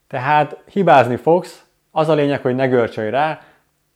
Tehát 0.07 0.57
hibázni 0.71 1.15
fogsz, 1.15 1.65
az 1.91 2.09
a 2.09 2.13
lényeg, 2.13 2.41
hogy 2.41 2.55
ne 2.55 2.67
görcsölj 2.67 3.09
rá, 3.09 3.39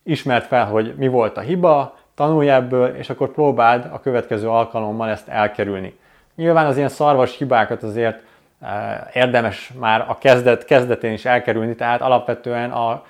ismert 0.03 0.45
fel, 0.45 0.65
hogy 0.65 0.93
mi 0.97 1.07
volt 1.07 1.37
a 1.37 1.41
hiba, 1.41 1.97
tanulj 2.15 2.49
ebből, 2.49 2.95
és 2.95 3.09
akkor 3.09 3.31
próbáld 3.31 3.89
a 3.91 3.99
következő 3.99 4.49
alkalommal 4.49 5.09
ezt 5.09 5.27
elkerülni. 5.27 5.97
Nyilván 6.35 6.65
az 6.65 6.77
ilyen 6.77 6.89
szarvas 6.89 7.37
hibákat 7.37 7.83
azért 7.83 8.21
eh, 8.61 8.99
érdemes 9.13 9.71
már 9.79 10.05
a 10.07 10.17
kezdet, 10.17 10.65
kezdetén 10.65 11.11
is 11.11 11.25
elkerülni, 11.25 11.75
tehát 11.75 12.01
alapvetően 12.01 12.71
a, 12.71 13.03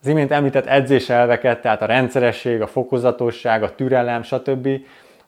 az 0.00 0.06
imént 0.06 0.30
említett 0.30 0.66
edzéselveket, 0.66 1.60
tehát 1.60 1.82
a 1.82 1.86
rendszeresség, 1.86 2.60
a 2.60 2.66
fokozatosság, 2.66 3.62
a 3.62 3.74
türelem, 3.74 4.22
stb., 4.22 4.68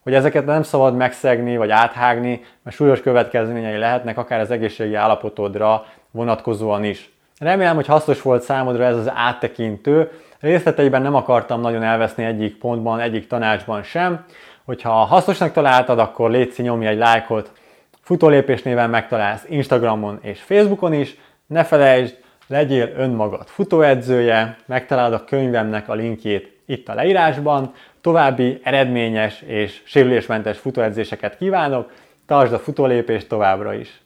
hogy 0.04 0.14
ezeket 0.14 0.46
nem 0.46 0.62
szabad 0.62 0.96
megszegni 0.96 1.56
vagy 1.56 1.70
áthágni, 1.70 2.44
mert 2.62 2.76
súlyos 2.76 3.00
következményei 3.00 3.78
lehetnek 3.78 4.18
akár 4.18 4.40
az 4.40 4.50
egészségi 4.50 4.94
állapotodra 4.94 5.84
vonatkozóan 6.10 6.84
is. 6.84 7.12
Remélem, 7.38 7.74
hogy 7.74 7.86
hasznos 7.86 8.22
volt 8.22 8.42
számodra 8.42 8.84
ez 8.84 8.96
az 8.96 9.10
áttekintő. 9.14 10.10
Részleteiben 10.40 11.02
nem 11.02 11.14
akartam 11.14 11.60
nagyon 11.60 11.82
elveszni 11.82 12.24
egyik 12.24 12.58
pontban, 12.58 13.00
egyik 13.00 13.26
tanácsban 13.26 13.82
sem. 13.82 14.24
Hogyha 14.64 14.90
hasznosnak 14.90 15.52
találtad, 15.52 15.98
akkor 15.98 16.30
légy 16.30 16.52
nyomj 16.56 16.86
egy 16.86 16.98
lájkot. 16.98 17.52
Futólépés 18.00 18.62
néven 18.62 18.90
megtalálsz 18.90 19.44
Instagramon 19.48 20.18
és 20.22 20.40
Facebookon 20.40 20.92
is. 20.92 21.16
Ne 21.46 21.64
felejtsd, 21.64 22.18
legyél 22.46 22.92
önmagad 22.96 23.46
futóedzője, 23.46 24.56
megtalálod 24.66 25.12
a 25.12 25.24
könyvemnek 25.24 25.88
a 25.88 25.94
linkjét 25.94 26.60
itt 26.66 26.88
a 26.88 26.94
leírásban. 26.94 27.72
További 28.04 28.60
eredményes 28.62 29.42
és 29.46 29.80
sérülésmentes 29.84 30.58
futóedzéseket 30.58 31.36
kívánok, 31.36 31.92
tartsd 32.26 32.52
a 32.52 32.58
futólépést 32.58 33.28
továbbra 33.28 33.74
is! 33.74 34.02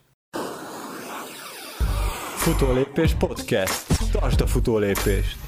Futólépés 2.36 3.14
podcast. 3.14 3.86
Tartsd 4.12 4.40
a 4.40 4.46
futólépést! 4.46 5.47